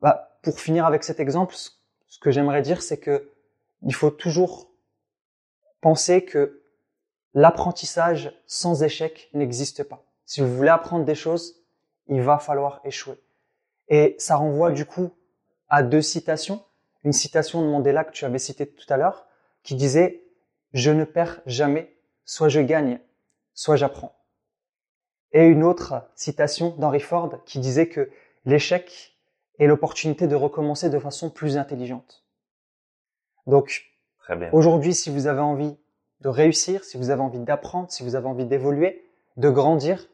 bah, 0.00 0.38
pour 0.42 0.60
finir 0.60 0.86
avec 0.86 1.04
cet 1.04 1.20
exemple, 1.20 1.54
ce 1.54 2.18
que 2.20 2.30
j'aimerais 2.30 2.62
dire, 2.62 2.82
c'est 2.82 2.98
que 2.98 3.30
il 3.82 3.94
faut 3.94 4.10
toujours 4.10 4.70
penser 5.80 6.24
que 6.24 6.62
l'apprentissage 7.34 8.32
sans 8.46 8.82
échec 8.82 9.30
n'existe 9.32 9.84
pas. 9.84 10.04
Si 10.24 10.40
vous 10.40 10.54
voulez 10.54 10.68
apprendre 10.68 11.04
des 11.04 11.14
choses, 11.14 11.62
il 12.08 12.20
va 12.22 12.38
falloir 12.38 12.80
échouer. 12.84 13.18
Et 13.88 14.16
ça 14.18 14.36
renvoie 14.36 14.72
du 14.72 14.84
coup 14.84 15.10
à 15.68 15.82
deux 15.82 16.02
citations. 16.02 16.64
Une 17.04 17.12
citation 17.12 17.62
de 17.62 17.68
Mandela 17.68 18.04
que 18.04 18.12
tu 18.12 18.24
avais 18.24 18.38
citée 18.38 18.66
tout 18.66 18.92
à 18.92 18.96
l'heure, 18.96 19.26
qui 19.62 19.76
disait 19.76 20.24
«Je 20.72 20.90
ne 20.90 21.04
perds 21.04 21.40
jamais, 21.46 21.96
soit 22.24 22.48
je 22.48 22.60
gagne, 22.60 23.00
soit 23.54 23.76
j'apprends». 23.76 24.14
Et 25.32 25.44
une 25.44 25.62
autre 25.62 26.02
citation 26.14 26.70
d'Henry 26.78 27.00
Ford 27.00 27.42
qui 27.44 27.58
disait 27.58 27.88
que 27.88 28.10
l'échec 28.44 29.16
est 29.58 29.66
l'opportunité 29.66 30.26
de 30.26 30.34
recommencer 30.34 30.90
de 30.90 30.98
façon 30.98 31.30
plus 31.30 31.56
intelligente. 31.56 32.24
Donc. 33.46 33.84
Aujourd'hui, 34.52 34.92
si 34.92 35.08
vous 35.08 35.26
avez 35.26 35.40
envie 35.40 35.74
de 36.20 36.28
réussir, 36.28 36.84
si 36.84 36.98
vous 36.98 37.08
avez 37.08 37.22
envie 37.22 37.38
d'apprendre, 37.38 37.90
si 37.90 38.02
vous 38.02 38.14
avez 38.14 38.26
envie 38.26 38.44
d'évoluer, 38.44 39.04
de 39.38 39.48
grandir, 39.48 40.06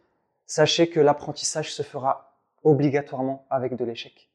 sachez 0.46 0.88
que 0.88 1.00
l'apprentissage 1.00 1.72
se 1.72 1.83
fera 1.83 2.37
obligatoirement 2.62 3.46
avec 3.50 3.74
de 3.74 3.85
l'échec. 3.85 4.31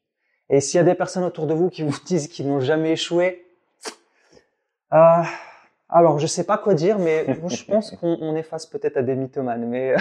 Et 0.50 0.60
s'il 0.60 0.78
y 0.78 0.80
a 0.80 0.84
des 0.84 0.94
personnes 0.94 1.24
autour 1.24 1.46
de 1.46 1.54
vous 1.54 1.70
qui 1.70 1.82
vous 1.82 1.96
disent 2.04 2.28
qu'ils 2.28 2.48
n'ont 2.48 2.60
jamais 2.60 2.92
échoué, 2.92 3.46
euh, 4.92 5.22
alors 5.88 6.18
je 6.18 6.26
sais 6.26 6.44
pas 6.44 6.58
quoi 6.58 6.74
dire, 6.74 6.98
mais 6.98 7.24
je 7.48 7.64
pense 7.64 7.90
qu'on 8.00 8.18
on 8.20 8.34
est 8.34 8.42
face 8.42 8.66
peut-être 8.66 8.96
à 8.96 9.02
des 9.02 9.14
mythomanes. 9.14 9.66
Mais 9.66 9.94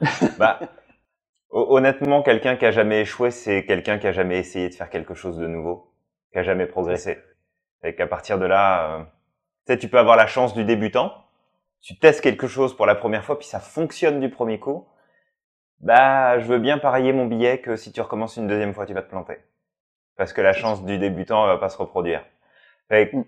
Bah, 0.38 0.60
ho- 1.50 1.76
honnêtement, 1.76 2.22
quelqu'un 2.22 2.56
qui 2.56 2.66
a 2.66 2.70
jamais 2.70 3.02
échoué, 3.02 3.30
c'est 3.30 3.64
quelqu'un 3.66 3.98
qui 3.98 4.06
a 4.06 4.12
jamais 4.12 4.38
essayé 4.38 4.68
de 4.68 4.74
faire 4.74 4.90
quelque 4.90 5.14
chose 5.14 5.38
de 5.38 5.48
nouveau, 5.48 5.92
qui 6.32 6.38
a 6.38 6.42
jamais 6.42 6.66
progressé. 6.66 7.18
Et 7.84 7.94
qu'à 7.94 8.06
partir 8.06 8.38
de 8.38 8.46
là, 8.46 9.00
euh, 9.00 9.04
tu 9.66 9.74
sais, 9.74 9.78
tu 9.78 9.88
peux 9.88 9.98
avoir 9.98 10.16
la 10.16 10.26
chance 10.28 10.54
du 10.54 10.64
débutant. 10.64 11.14
Tu 11.82 11.98
testes 11.98 12.22
quelque 12.22 12.48
chose 12.48 12.76
pour 12.76 12.86
la 12.86 12.96
première 12.96 13.24
fois, 13.24 13.38
puis 13.38 13.48
ça 13.48 13.60
fonctionne 13.60 14.20
du 14.20 14.30
premier 14.30 14.60
coup. 14.60 14.86
Bah, 15.80 16.38
je 16.40 16.46
veux 16.46 16.58
bien 16.58 16.78
parier 16.78 17.12
mon 17.12 17.26
billet 17.26 17.60
que 17.60 17.76
si 17.76 17.92
tu 17.92 18.00
recommences 18.00 18.36
une 18.38 18.48
deuxième 18.48 18.74
fois, 18.74 18.86
tu 18.86 18.94
vas 18.94 19.02
te 19.02 19.10
planter. 19.10 19.38
Parce 20.16 20.32
que 20.34 20.42
la 20.42 20.52
chance 20.54 20.84
du 20.84 20.98
débutant 20.98 21.44
elle 21.44 21.52
va 21.54 21.58
pas 21.58 21.70
se 21.70 21.78
reproduire. 21.78 22.24
Mm. 22.90 23.22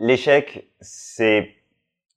L'échec, 0.00 0.68
c'est 0.80 1.56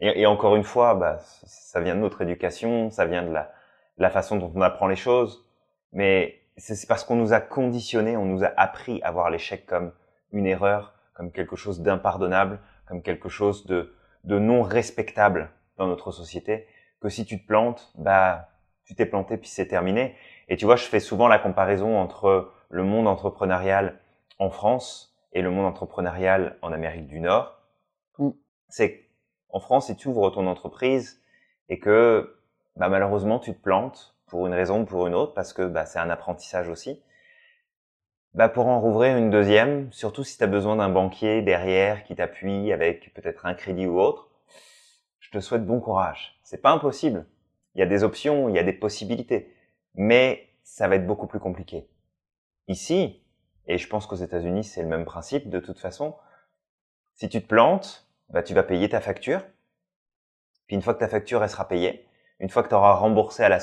et, 0.04 0.22
et 0.22 0.26
encore 0.26 0.56
une 0.56 0.63
fois, 0.63 0.96
bah, 0.96 1.20
ça 1.46 1.80
vient 1.80 1.96
de 1.96 2.02
notre 2.02 2.22
éducation, 2.22 2.92
ça 2.92 3.06
vient 3.06 3.24
de 3.24 3.32
la, 3.32 3.54
de 3.98 4.04
la 4.04 4.10
façon 4.10 4.36
dont 4.36 4.52
on 4.54 4.62
apprend 4.62 4.88
les 4.88 4.98
choses, 4.98 5.48
mais 5.94 6.42
c'est 6.58 6.88
parce 6.88 7.06
qu'on 7.06 7.16
nous 7.16 7.32
a 7.32 7.39
conditionnés, 7.39 8.18
on 8.18 8.26
nous 8.26 8.44
a 8.44 8.52
appris 8.58 9.02
à 9.04 9.12
voir 9.12 9.30
l'échec 9.30 9.66
comme 9.66 9.94
une 10.32 10.46
erreur, 10.46 10.94
comme 11.13 11.32
quelque 11.32 11.56
chose 11.56 11.82
d'impardonnable, 11.82 12.60
comme 12.86 13.02
quelque 13.02 13.30
chose 13.30 13.66
de, 13.66 13.96
de 14.26 14.39
non 14.39 14.62
respectable 14.62 15.52
dans 15.78 15.88
notre 15.88 16.12
société, 16.12 16.68
que 17.02 17.08
si 17.08 17.26
tu 17.26 17.42
te 17.42 17.48
plantes, 17.48 17.94
bah, 17.96 18.50
tu 18.86 18.96
t'es 18.96 19.06
planté 19.06 19.38
puis 19.38 19.50
c'est 19.50 19.68
terminé. 19.68 20.16
Et 20.50 20.58
tu 20.58 20.66
vois, 20.66 20.76
je 20.76 20.84
fais 20.84 21.00
souvent 21.00 21.30
la 21.30 21.39
comparaison 21.39 21.98
entre 21.98 22.52
le 22.70 22.84
monde 22.84 23.08
entrepreneurial 23.08 24.00
en 24.38 24.50
France 24.50 25.16
et 25.32 25.42
le 25.42 25.50
monde 25.50 25.66
entrepreneurial 25.66 26.58
en 26.62 26.74
Amérique 26.74 27.08
du 27.08 27.22
Nord. 27.22 27.58
Mm. 28.18 28.32
C'est 28.68 29.03
en 29.54 29.60
France, 29.60 29.86
si 29.86 29.96
tu 29.96 30.08
ouvres 30.10 30.32
ton 30.32 30.48
entreprise 30.48 31.22
et 31.70 31.80
que 31.80 32.38
bah, 32.76 32.89
malheureusement 32.89 33.39
tu 33.39 33.54
te 33.54 33.62
plantes 33.62 34.16
pour 34.26 34.48
une 34.48 34.54
raison 34.54 34.82
ou 34.82 34.86
pour 34.86 35.08
une 35.08 35.13
autre, 35.13 35.34
parce 35.34 35.54
que 35.54 35.62
bah, 35.66 35.86
c'est 35.86 36.00
un 36.00 36.10
apprentissage 36.10 36.68
aussi, 36.68 37.02
bah, 38.34 38.50
pour 38.50 38.66
en 38.68 38.82
rouvrir 38.82 39.16
une 39.16 39.30
deuxième, 39.30 39.94
surtout 39.94 40.24
si 40.24 40.38
tu 40.38 40.44
as 40.44 40.48
besoin 40.48 40.76
d'un 40.76 40.89
banquier 40.89 41.44
derrière 41.44 42.04
qui 42.04 42.16
t'appuie 42.16 42.74
avec 42.74 43.13
peut-être 43.13 43.46
un 43.46 43.54
crédit 43.54 43.86
ou 43.86 44.00
autre, 44.00 44.32
je 45.20 45.30
te 45.30 45.39
souhaite 45.39 45.66
bon 45.66 45.80
courage. 45.80 46.39
C'est 46.44 46.62
pas 46.62 46.72
impossible. 46.72 47.28
Il 47.76 47.80
y 47.80 47.84
a 47.84 47.88
des 47.88 48.04
options, 48.04 48.50
il 48.50 48.56
y 48.56 48.60
a 48.60 48.63
des 48.63 48.74
possibilités, 48.74 49.54
mais 49.94 50.50
ça 50.63 50.88
va 50.88 50.96
être 50.96 51.06
beaucoup 51.06 51.28
plus 51.28 51.39
compliqué. 51.39 51.88
Ici, 52.68 53.22
et 53.68 53.78
je 53.78 53.88
pense 53.88 54.08
qu'aux 54.08 54.16
États-Unis 54.16 54.63
c'est 54.63 54.82
le 54.82 54.89
même 54.89 55.06
principe 55.06 55.50
de 55.50 55.60
toute 55.60 55.80
façon, 55.80 56.16
si 57.13 57.30
tu 57.30 57.39
te 57.39 57.48
plantes, 57.48 58.08
bah, 58.34 58.43
tu 58.43 58.54
vas 58.54 58.63
payer 58.63 58.89
ta 58.89 59.00
facture. 59.00 59.41
Puis 60.67 60.76
une 60.76 60.82
fois 60.82 60.93
que 60.93 61.00
ta 61.00 61.08
facture 61.08 61.43
elle 61.43 61.50
sera 61.50 61.67
payée, 61.67 62.08
une 62.39 62.50
fois 62.50 62.63
que 62.63 62.69
tu 62.69 62.76
auras 62.76 62.93
remboursé 62.93 63.43
à 63.43 63.50
la, 63.50 63.60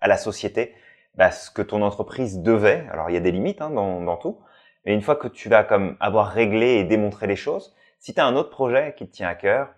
à 0.00 0.08
la 0.08 0.16
société 0.16 0.74
bah, 1.14 1.30
ce 1.30 1.50
que 1.50 1.62
ton 1.62 1.82
entreprise 1.82 2.40
devait, 2.40 2.86
alors 2.90 3.10
il 3.10 3.14
y 3.14 3.16
a 3.16 3.20
des 3.20 3.32
limites 3.32 3.60
hein, 3.60 3.70
dans, 3.70 4.00
dans 4.00 4.16
tout, 4.16 4.40
mais 4.84 4.94
une 4.94 5.02
fois 5.02 5.16
que 5.16 5.28
tu 5.28 5.48
vas 5.48 5.64
comme 5.64 5.96
avoir 6.00 6.28
réglé 6.28 6.74
et 6.74 6.84
démontré 6.84 7.26
les 7.26 7.36
choses, 7.36 7.74
si 7.98 8.14
tu 8.14 8.20
as 8.20 8.26
un 8.26 8.36
autre 8.36 8.50
projet 8.50 8.94
qui 8.96 9.06
te 9.06 9.12
tient 9.12 9.28
à 9.28 9.34
cœur, 9.34 9.74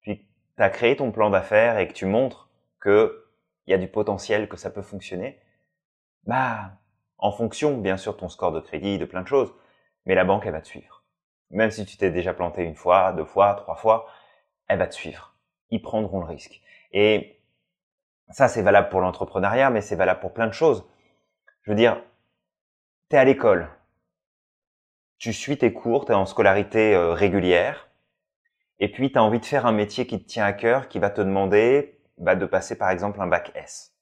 puis 0.00 0.26
tu 0.56 0.62
as 0.62 0.70
créé 0.70 0.96
ton 0.96 1.12
plan 1.12 1.30
d'affaires 1.30 1.78
et 1.78 1.88
que 1.88 1.92
tu 1.92 2.06
montres 2.06 2.50
que 2.80 3.24
il 3.66 3.72
y 3.72 3.74
a 3.74 3.78
du 3.78 3.88
potentiel, 3.88 4.48
que 4.48 4.56
ça 4.56 4.70
peut 4.70 4.82
fonctionner, 4.82 5.40
bah 6.24 6.70
en 7.18 7.32
fonction 7.32 7.78
bien 7.78 7.96
sûr 7.96 8.14
de 8.14 8.18
ton 8.18 8.28
score 8.28 8.52
de 8.52 8.60
crédit, 8.60 8.98
de 8.98 9.04
plein 9.04 9.22
de 9.22 9.28
choses, 9.28 9.52
mais 10.04 10.14
la 10.14 10.24
banque 10.24 10.46
elle 10.46 10.52
va 10.52 10.60
te 10.60 10.68
suivre. 10.68 10.95
Même 11.50 11.70
si 11.70 11.86
tu 11.86 11.96
t'es 11.96 12.10
déjà 12.10 12.34
planté 12.34 12.64
une 12.64 12.74
fois, 12.74 13.12
deux 13.12 13.24
fois, 13.24 13.54
trois 13.54 13.76
fois, 13.76 14.06
elle 14.68 14.78
va 14.78 14.86
te 14.86 14.94
suivre. 14.94 15.34
Ils 15.70 15.82
prendront 15.82 16.20
le 16.20 16.26
risque. 16.26 16.60
Et 16.92 17.40
ça, 18.30 18.48
c'est 18.48 18.62
valable 18.62 18.88
pour 18.88 19.00
l'entrepreneuriat, 19.00 19.70
mais 19.70 19.80
c'est 19.80 19.96
valable 19.96 20.20
pour 20.20 20.32
plein 20.32 20.46
de 20.46 20.52
choses. 20.52 20.84
Je 21.62 21.70
veux 21.70 21.76
dire, 21.76 22.02
tu 23.10 23.16
es 23.16 23.18
à 23.18 23.24
l'école, 23.24 23.68
tu 25.18 25.32
suis 25.32 25.58
tes 25.58 25.72
cours, 25.72 26.04
tu 26.04 26.12
es 26.12 26.14
en 26.14 26.26
scolarité 26.26 26.94
euh, 26.94 27.12
régulière, 27.12 27.88
et 28.78 28.90
puis 28.90 29.12
tu 29.12 29.18
as 29.18 29.22
envie 29.22 29.40
de 29.40 29.44
faire 29.44 29.66
un 29.66 29.72
métier 29.72 30.06
qui 30.06 30.22
te 30.22 30.28
tient 30.28 30.44
à 30.44 30.52
cœur, 30.52 30.88
qui 30.88 30.98
va 30.98 31.10
te 31.10 31.20
demander 31.20 31.98
bah, 32.18 32.34
de 32.34 32.46
passer 32.46 32.76
par 32.76 32.90
exemple 32.90 33.20
un 33.20 33.26
bac 33.26 33.52
S. 33.54 33.94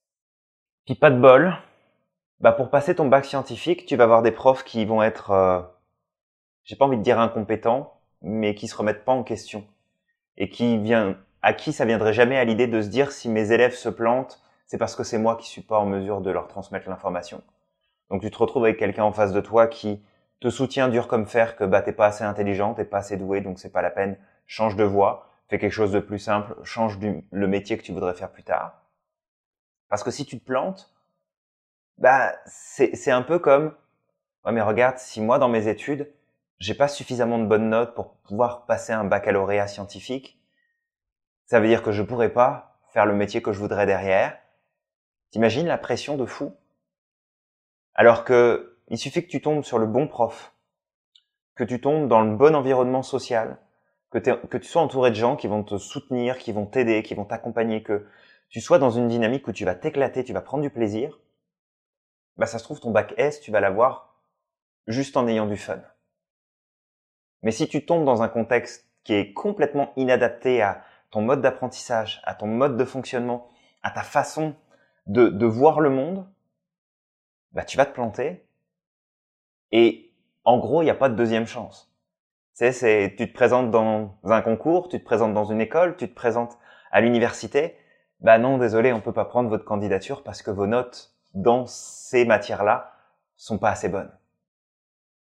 Puis 0.87 0.94
pas 0.94 1.11
de 1.11 1.18
bol, 1.18 1.57
bah, 2.40 2.52
pour 2.52 2.70
passer 2.70 2.94
ton 2.94 3.09
bac 3.09 3.24
scientifique, 3.24 3.87
tu 3.87 3.96
vas 3.96 4.04
avoir 4.04 4.22
des 4.22 4.33
profs 4.33 4.64
qui 4.64 4.85
vont 4.85 5.02
être, 5.02 5.30
euh, 5.30 5.62
j'ai 6.64 6.77
pas 6.77 6.87
envie 6.87 6.96
de 6.96 7.03
dire 7.03 7.20
incompétents, 7.20 8.00
mais 8.22 8.55
qui 8.55 8.68
se 8.68 8.77
remettent 8.77 9.05
pas 9.05 9.12
en 9.12 9.22
question 9.22 9.66
et 10.37 10.48
qui 10.48 10.79
vient, 10.79 11.16
à 11.42 11.53
qui 11.53 11.72
ça 11.72 11.85
viendrait 11.85 12.12
jamais 12.12 12.38
à 12.38 12.44
l'idée 12.44 12.66
de 12.66 12.83
se 12.83 12.88
dire 12.88 13.12
si 13.12 13.29
mes 13.29 13.53
élèves 13.53 13.74
se 13.74 13.88
plantent, 13.88 14.42
c'est 14.66 14.79
parce 14.79 14.96
que 14.96 15.05
c'est 15.05 15.18
moi 15.18 15.37
qui 15.37 15.48
suis 15.48 15.62
pas 15.62 15.79
en 15.79 15.87
mesure 15.87 16.20
de 16.20 16.31
leur 16.31 16.48
transmettre 16.48 16.88
l'information. 16.88 17.42
Donc 18.11 18.22
tu 18.22 18.31
te 18.31 18.38
retrouves 18.38 18.64
avec 18.64 18.79
quelqu'un 18.79 19.05
en 19.05 19.12
face 19.12 19.33
de 19.33 19.40
toi 19.40 19.66
qui 19.66 20.03
te 20.40 20.48
soutient 20.48 20.88
dur 20.88 21.07
comme 21.07 21.27
fer 21.27 21.57
que 21.57 21.64
bah 21.64 21.83
t'es 21.83 21.92
pas 21.92 22.07
assez 22.07 22.24
intelligent, 22.24 22.74
t'es 22.74 22.85
pas 22.85 22.98
assez 22.98 23.16
doué, 23.16 23.40
donc 23.40 23.59
c'est 23.59 23.72
pas 23.72 23.83
la 23.83 23.90
peine. 23.90 24.18
Change 24.46 24.77
de 24.77 24.85
voie, 24.85 25.31
fais 25.48 25.59
quelque 25.59 25.72
chose 25.72 25.92
de 25.92 26.00
plus 26.00 26.18
simple, 26.18 26.55
change 26.64 26.98
du, 26.98 27.24
le 27.31 27.46
métier 27.46 27.79
que 27.79 27.83
tu 27.83 27.92
voudrais 27.92 28.14
faire 28.14 28.31
plus 28.31 28.42
tard. 28.42 28.83
Parce 29.88 30.03
que 30.03 30.11
si 30.11 30.27
tu 30.27 30.38
te 30.38 30.44
plantes, 30.44 30.92
bah 31.98 32.35
c'est 32.46 33.11
un 33.11 33.22
peu 33.22 33.38
comme 33.38 33.72
ouais 34.44 34.53
mais 34.53 34.61
regarde 34.61 34.98
si 34.98 35.20
moi 35.20 35.38
dans 35.38 35.48
mes 35.48 35.68
études 35.68 36.12
j'ai 36.59 36.75
pas 36.75 36.88
suffisamment 36.88 37.38
de 37.38 37.47
bonnes 37.47 37.69
notes 37.69 37.95
pour 37.95 38.17
pouvoir 38.17 38.67
passer 38.67 38.93
un 38.93 39.05
baccalauréat 39.05 39.67
scientifique, 39.67 40.38
ça 41.47 41.61
veut 41.61 41.69
dire 41.69 41.83
que 41.83 41.93
je 41.93 42.03
pourrais 42.03 42.33
pas 42.33 42.79
faire 42.93 43.07
le 43.07 43.14
métier 43.14 43.43
que 43.43 43.53
je 43.53 43.59
voudrais 43.59 43.87
derrière. 43.87 44.38
T'imagines 45.31 45.67
la 45.67 45.79
pression 45.79 46.17
de 46.17 46.25
fou? 46.25 46.55
Alors 47.95 48.25
que 48.25 48.79
il 48.88 48.99
suffit 48.99 49.25
que 49.25 49.31
tu 49.31 49.40
tombes 49.40 49.64
sur 49.64 49.79
le 49.79 49.87
bon 49.87 50.07
prof, 50.07 50.55
que 51.55 51.64
tu 51.64 51.81
tombes 51.81 52.09
dans 52.09 52.23
le 52.23 52.37
bon 52.37 52.55
environnement 52.55 53.03
social, 53.03 53.59
que, 54.11 54.59
tu 54.59 54.69
sois 54.69 54.83
entouré 54.83 55.11
de 55.11 55.17
gens 55.17 55.37
qui 55.37 55.49
vont 55.49 55.64
te 55.64 55.77
soutenir, 55.77 56.38
qui 56.38 56.53
vont 56.53 56.67
t'aider, 56.67 57.03
qui 57.03 57.14
vont 57.14 57.25
t'accompagner, 57.25 57.83
que 57.83 58.07
tu 58.49 58.61
sois 58.61 58.79
dans 58.79 58.90
une 58.90 59.09
dynamique 59.09 59.49
où 59.49 59.53
tu 59.53 59.64
vas 59.64 59.75
t'éclater, 59.75 60.23
tu 60.23 60.33
vas 60.33 60.40
prendre 60.40 60.62
du 60.62 60.71
plaisir, 60.71 61.19
bah 62.37 62.47
ça 62.47 62.59
se 62.59 62.64
trouve 62.64 62.81
ton 62.81 62.90
bac 62.90 63.14
S, 63.17 63.40
tu 63.40 63.51
vas 63.51 63.61
l'avoir 63.61 64.14
juste 64.87 65.17
en 65.17 65.27
ayant 65.27 65.47
du 65.47 65.57
fun. 65.57 65.81
Mais 67.44 67.52
si 67.52 67.68
tu 67.68 67.87
tombes 67.87 68.04
dans 68.04 68.22
un 68.22 68.28
contexte 68.28 68.88
qui 69.04 69.12
est 69.14 69.33
complètement 69.33 69.92
inadapté 69.96 70.62
à 70.62 70.83
ton 71.11 71.20
mode 71.20 71.42
d'apprentissage, 71.42 72.20
à 72.24 72.35
ton 72.35 72.46
mode 72.46 72.76
de 72.76 72.85
fonctionnement, 72.85 73.48
à 73.83 73.90
ta 73.90 74.02
façon 74.02 74.57
de, 75.07 75.28
de 75.28 75.46
voir 75.46 75.78
le 75.80 75.90
monde, 75.90 76.26
bah 77.52 77.64
tu 77.64 77.76
vas 77.76 77.87
te 77.87 77.92
planter. 77.92 78.46
Et 79.70 80.11
en 80.44 80.59
gros, 80.59 80.83
il 80.83 80.87
n'y 80.87 80.90
a 80.90 80.94
pas 80.96 81.11
de 81.11 81.14
deuxième 81.14 81.46
chance. 81.46 81.94
C'est, 82.54 82.72
c'est, 82.72 83.14
tu 83.18 83.28
te 83.28 83.35
présentes 83.35 83.70
dans 83.70 84.16
un 84.24 84.40
concours, 84.40 84.88
tu 84.88 84.98
te 84.98 85.04
présentes 85.04 85.35
dans 85.35 85.44
une 85.44 85.61
école, 85.61 85.96
tu 85.96 86.09
te 86.09 86.14
présentes 86.14 86.59
à 86.90 87.00
l'université. 87.02 87.76
Bah 88.20 88.38
non, 88.38 88.57
désolé, 88.57 88.92
on 88.92 89.00
peut 89.00 89.12
pas 89.12 89.24
prendre 89.26 89.50
votre 89.50 89.64
candidature 89.64 90.22
parce 90.22 90.40
que 90.40 90.50
vos 90.50 90.66
notes 90.66 91.14
dans 91.35 91.66
ces 91.66 92.24
matières-là 92.24 92.92
sont 93.37 93.59
pas 93.59 93.70
assez 93.70 93.88
bonnes. 93.88 94.12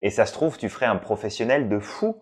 Et 0.06 0.12
ça 0.12 0.28
se 0.28 0.34
trouve, 0.34 0.60
tu 0.60 0.70
ferais 0.70 0.86
un 0.86 0.98
professionnel 0.98 1.68
de 1.68 1.80
fou. 1.80 2.22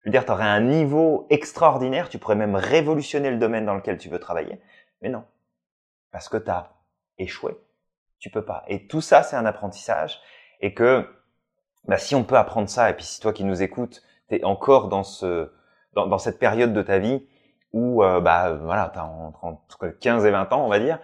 Je 0.00 0.08
veux 0.08 0.10
dire, 0.10 0.24
tu 0.24 0.32
aurais 0.32 0.42
un 0.42 0.60
niveau 0.60 1.28
extraordinaire, 1.30 2.08
tu 2.08 2.18
pourrais 2.18 2.34
même 2.34 2.56
révolutionner 2.56 3.30
le 3.30 3.36
domaine 3.36 3.64
dans 3.64 3.76
lequel 3.76 3.96
tu 3.96 4.08
veux 4.08 4.18
travailler. 4.18 4.60
Mais 5.02 5.08
non. 5.08 5.22
Parce 6.10 6.28
que 6.28 6.36
tu 6.36 6.50
as 6.50 6.72
échoué. 7.18 7.56
Tu 8.18 8.28
peux 8.28 8.44
pas. 8.44 8.64
Et 8.66 8.88
tout 8.88 9.00
ça, 9.00 9.22
c'est 9.22 9.36
un 9.36 9.46
apprentissage. 9.46 10.20
Et 10.58 10.74
que, 10.74 11.08
bah, 11.86 11.96
si 11.96 12.16
on 12.16 12.24
peut 12.24 12.36
apprendre 12.36 12.68
ça, 12.68 12.90
et 12.90 12.94
puis 12.94 13.04
si 13.04 13.20
toi 13.20 13.32
qui 13.32 13.44
nous 13.44 13.62
écoutes, 13.62 14.02
tu 14.28 14.34
es 14.34 14.44
encore 14.44 14.88
dans 14.88 15.04
ce, 15.04 15.52
dans, 15.92 16.18
cette 16.18 16.40
période 16.40 16.72
de 16.72 16.82
ta 16.82 16.98
vie 16.98 17.24
où, 17.72 18.02
euh, 18.02 18.20
bah, 18.20 18.52
voilà, 18.54 18.90
tu 18.92 18.98
as 18.98 19.06
entre 19.06 19.86
15 19.86 20.26
et 20.26 20.32
20 20.32 20.52
ans, 20.52 20.64
on 20.66 20.68
va 20.68 20.80
dire, 20.80 20.98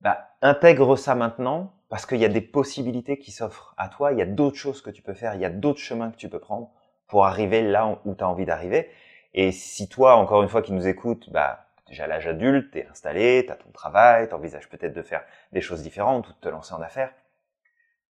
bah, 0.00 0.28
intègre 0.42 0.94
ça 0.94 1.16
maintenant 1.16 1.72
parce 1.88 2.06
qu'il 2.06 2.18
y 2.18 2.24
a 2.24 2.28
des 2.28 2.40
possibilités 2.40 3.18
qui 3.18 3.30
s'offrent 3.30 3.74
à 3.76 3.88
toi, 3.88 4.12
il 4.12 4.18
y 4.18 4.22
a 4.22 4.26
d'autres 4.26 4.56
choses 4.56 4.82
que 4.82 4.90
tu 4.90 5.02
peux 5.02 5.14
faire, 5.14 5.34
il 5.34 5.40
y 5.40 5.44
a 5.44 5.50
d'autres 5.50 5.80
chemins 5.80 6.10
que 6.10 6.16
tu 6.16 6.28
peux 6.28 6.40
prendre 6.40 6.70
pour 7.06 7.26
arriver 7.26 7.62
là 7.62 8.00
où 8.04 8.14
tu 8.14 8.24
as 8.24 8.28
envie 8.28 8.44
d'arriver. 8.44 8.90
Et 9.34 9.52
si 9.52 9.88
toi, 9.88 10.16
encore 10.16 10.42
une 10.42 10.48
fois, 10.48 10.62
qui 10.62 10.72
nous 10.72 10.88
écoute, 10.88 11.30
bah, 11.30 11.66
déjà 11.86 12.04
à 12.04 12.06
l'âge 12.06 12.26
adulte, 12.26 12.72
tu 12.72 12.78
es 12.78 12.86
installé, 12.88 13.44
tu 13.46 13.52
as 13.52 13.56
ton 13.56 13.70
travail, 13.70 14.28
tu 14.28 14.34
envisages 14.34 14.68
peut-être 14.68 14.94
de 14.94 15.02
faire 15.02 15.22
des 15.52 15.60
choses 15.60 15.82
différentes 15.82 16.28
ou 16.28 16.32
de 16.32 16.38
te 16.38 16.48
lancer 16.48 16.74
en 16.74 16.80
affaires, 16.80 17.12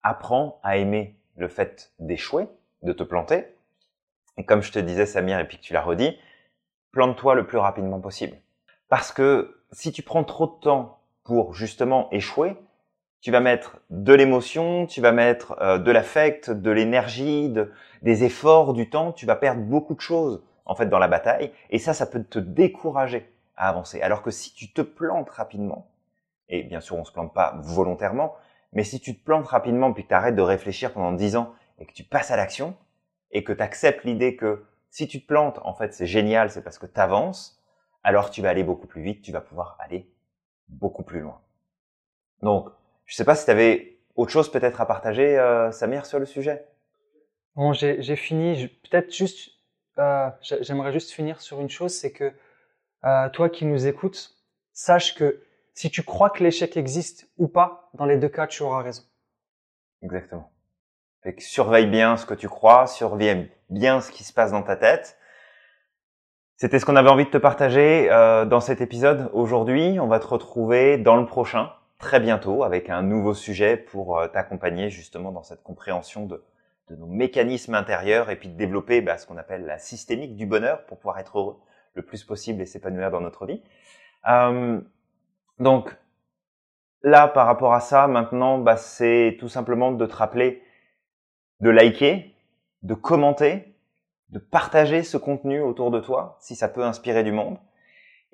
apprends 0.03 0.61
à 0.63 0.77
aimer 0.77 1.19
le 1.37 1.49
fait 1.49 1.93
d'échouer, 1.99 2.47
de 2.83 2.93
te 2.93 3.03
planter. 3.03 3.47
Et 4.37 4.45
comme 4.45 4.63
je 4.63 4.71
te 4.71 4.79
disais, 4.79 5.07
Samir, 5.07 5.41
et 5.41 5.49
puis 5.49 5.59
que 5.59 5.63
tu 5.63 5.73
l'as 5.73 5.83
redit, 5.83 6.17
plante-toi 6.93 7.35
le 7.35 7.47
plus 7.47 7.59
rapidement 7.59 8.01
possible. 8.01 8.37
Parce 8.89 9.11
que 9.11 9.65
si 9.73 9.91
tu 9.91 10.03
prends 10.03 10.23
trop 10.23 10.47
de 10.47 10.61
temps 10.61 11.01
pour 11.25 11.55
justement 11.55 12.09
échouer, 12.13 12.57
tu 13.21 13.31
vas 13.31 13.41
mettre 13.41 13.79
de 13.91 14.13
l'émotion, 14.13 14.87
tu 14.87 15.01
vas 15.01 15.13
mettre 15.13 15.57
euh, 15.61 15.79
de 15.79 15.91
l'affect, 15.91 16.51
de 16.51 16.71
l'énergie, 16.71 17.49
de, 17.49 17.73
des 18.03 18.25
efforts, 18.25 18.73
du 18.73 18.89
temps, 18.89 19.13
tu 19.13 19.27
vas 19.27 19.37
perdre 19.37 19.63
beaucoup 19.63 19.95
de 19.95 20.01
choses 20.01 20.43
en 20.65 20.75
fait 20.75 20.87
dans 20.87 20.99
la 20.99 21.09
bataille 21.09 21.53
et 21.71 21.79
ça 21.79 21.95
ça 21.95 22.07
peut 22.07 22.23
te 22.23 22.39
décourager 22.39 23.33
à 23.57 23.69
avancer. 23.69 24.01
Alors 24.01 24.23
que 24.23 24.31
si 24.31 24.55
tu 24.55 24.73
te 24.73 24.83
plantes 24.83 25.31
rapidement 25.31 25.89
et 26.49 26.63
bien 26.63 26.81
sûr 26.81 26.97
on 26.97 27.05
se 27.05 27.13
plante 27.13 27.35
pas 27.35 27.59
volontairement, 27.63 28.35
mais 28.73 28.85
si 28.85 29.01
tu 29.01 29.17
te 29.17 29.25
plantes 29.25 29.47
rapidement 29.47 29.93
puis 29.93 30.05
que 30.05 30.09
tu 30.09 30.15
arrêtes 30.15 30.37
de 30.37 30.43
réfléchir 30.43 30.93
pendant 30.93 31.13
10 31.13 31.37
ans 31.37 31.55
et 31.79 31.87
que 31.87 31.93
tu 31.93 32.05
passes 32.05 32.31
à 32.31 32.37
l'action 32.37 32.77
et 33.31 33.45
que 33.45 33.53
tu 33.53 33.63
acceptes 33.63 34.05
l'idée 34.05 34.37
que 34.37 34.65
si 34.91 35.09
tu 35.09 35.21
te 35.21 35.27
plantes 35.27 35.59
en 35.65 35.75
fait 35.75 35.95
c'est 35.95 36.07
génial, 36.07 36.51
c'est 36.51 36.63
parce 36.63 36.79
que 36.79 36.87
tu 36.87 37.01
avances, 37.01 37.63
alors 38.03 38.31
tu 38.31 38.43
vas 38.43 38.51
aller 38.51 38.65
beaucoup 38.65 38.87
plus 38.87 39.03
vite, 39.03 39.23
tu 39.23 39.33
vas 39.33 39.41
pouvoir 39.41 39.77
aller 39.81 40.09
beaucoup 40.69 41.03
plus 41.03 41.21
loin. 41.21 41.41
Donc, 42.43 42.71
je 43.07 43.15
sais 43.15 43.25
pas 43.25 43.35
si 43.35 43.45
tu 43.45 43.51
avais 43.51 43.99
autre 44.15 44.31
chose 44.31 44.51
peut-être 44.51 44.81
à 44.81 44.87
partager, 44.87 45.39
euh, 45.39 45.71
Samir, 45.73 46.07
sur 46.07 46.19
le 46.19 46.27
sujet. 46.27 46.67
Bon, 47.55 47.73
j'ai 47.73 48.17
fini. 48.17 48.69
Peut-être 48.89 49.15
juste, 49.15 49.51
euh, 49.99 50.29
j'aimerais 50.61 50.93
juste 50.93 51.11
finir 51.11 51.41
sur 51.41 51.61
une 51.61 51.71
chose, 51.71 51.95
c'est 51.95 52.13
que 52.13 52.33
euh, 53.05 53.29
toi 53.31 53.49
qui 53.49 53.65
nous 53.65 53.87
écoutes, 53.87 54.35
sache 54.73 55.15
que 55.15 55.43
si 55.75 55.91
tu 55.91 56.03
crois 56.03 56.31
que 56.31 56.43
l'échec 56.43 56.77
existe 56.77 57.29
ou 57.39 57.49
pas, 57.49 57.91
dans 57.95 58.05
les 58.05 58.17
deux 58.17 58.29
cas, 58.29 58.47
tu 58.47 58.63
auras 58.63 58.83
raison. 58.83 59.03
Exactement. 60.03 60.51
Fait 61.23 61.35
que 61.35 61.43
surveille 61.43 61.87
bien 61.87 62.17
ce 62.17 62.27
que 62.27 62.35
tu 62.35 62.49
crois, 62.49 62.87
surveille 62.87 63.51
bien 63.71 64.01
ce 64.01 64.11
qui 64.11 64.25
se 64.25 64.33
passe 64.33 64.53
dans 64.53 64.63
ta 64.63 64.77
tête. 64.77 65.19
C'était 66.57 66.79
ce 66.79 66.87
qu'on 66.87 66.97
avait 66.97 67.11
envie 67.11 67.27
de 67.27 67.31
te 67.31 67.37
partager 67.37 68.11
euh, 68.11 68.45
dans 68.47 68.61
cet 68.61 68.81
épisode 68.81 69.31
aujourd'hui. 69.33 69.99
On 70.01 70.07
va 70.07 70.21
te 70.21 70.27
retrouver 70.27 70.97
dans 70.97 71.17
le 71.17 71.27
prochain, 71.27 71.71
très 71.99 72.21
bientôt, 72.21 72.63
avec 72.63 72.91
un 72.91 73.03
nouveau 73.03 73.35
sujet 73.35 73.77
pour 73.77 74.19
euh, 74.19 74.29
t'accompagner 74.29 74.91
justement 74.91 75.33
dans 75.33 75.43
cette 75.43 75.63
compréhension 75.63 76.27
de, 76.27 76.45
nos 76.91 77.07
mécanismes 77.07 77.75
intérieurs 77.75 78.31
et 78.31 78.37
puis 78.37 78.49
de 78.49 78.57
développer 78.57 79.01
bah, 79.01 79.19
ce 79.19 79.27
qu'on 79.27 79.39
appelle 79.39 79.67
la 79.67 79.79
systémique 79.79 80.37
du 80.37 80.47
bonheur 80.47 80.87
pour 80.87 80.99
pouvoir 80.99 81.19
être 81.19 81.39
heureux 81.39 81.61
le 81.95 82.03
plus 82.03 82.23
possible 82.23 82.63
et 82.63 82.67
s'épanouir 82.67 83.11
dans 83.11 83.21
notre 83.21 83.45
vie. 83.47 83.61
Euh, 84.29 84.81
donc 85.59 85.97
là, 87.03 87.27
par 87.27 87.47
rapport 87.47 87.75
à 87.75 87.81
ça, 87.81 88.07
maintenant, 88.07 88.59
bah, 88.59 88.77
c'est 88.77 89.37
tout 89.41 89.49
simplement 89.49 89.91
de 89.91 90.07
te 90.07 90.15
rappeler 90.15 90.63
de 91.61 91.71
liker, 91.71 92.35
de 92.83 92.95
commenter, 92.95 93.75
de 94.31 94.39
partager 94.39 95.03
ce 95.03 95.17
contenu 95.17 95.61
autour 95.61 95.91
de 95.91 96.01
toi 96.01 96.37
si 96.41 96.55
ça 96.55 96.69
peut 96.69 96.85
inspirer 96.85 97.25
du 97.25 97.33
monde. 97.33 97.59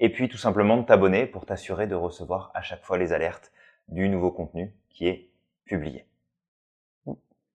Et 0.05 0.11
puis 0.11 0.29
tout 0.29 0.37
simplement 0.37 0.77
de 0.79 0.83
t'abonner 0.83 1.27
pour 1.27 1.47
t'assurer 1.47 1.87
de 1.87 1.95
recevoir 1.95 2.51
à 2.55 2.61
chaque 2.61 2.83
fois 2.83 2.99
les 2.99 3.13
alertes 3.13 3.53
du 3.87 4.09
nouveau 4.09 4.33
contenu 4.33 4.75
qui 4.91 5.07
est 5.07 5.31
publié. 5.65 6.09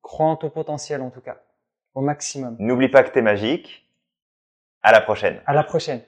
Crois 0.02 0.28
en 0.28 0.38
ton 0.38 0.50
potentiel 0.50 1.02
en 1.02 1.10
tout 1.10 1.20
cas, 1.20 1.44
au 1.94 2.00
maximum. 2.00 2.56
N'oublie 2.58 2.88
pas 2.88 3.04
que 3.04 3.10
t'es 3.10 3.22
magique. 3.22 3.92
À 4.82 4.94
la 4.94 5.02
prochaine. 5.02 5.42
À 5.46 5.54
la 5.54 5.66
prochaine. 5.66 6.02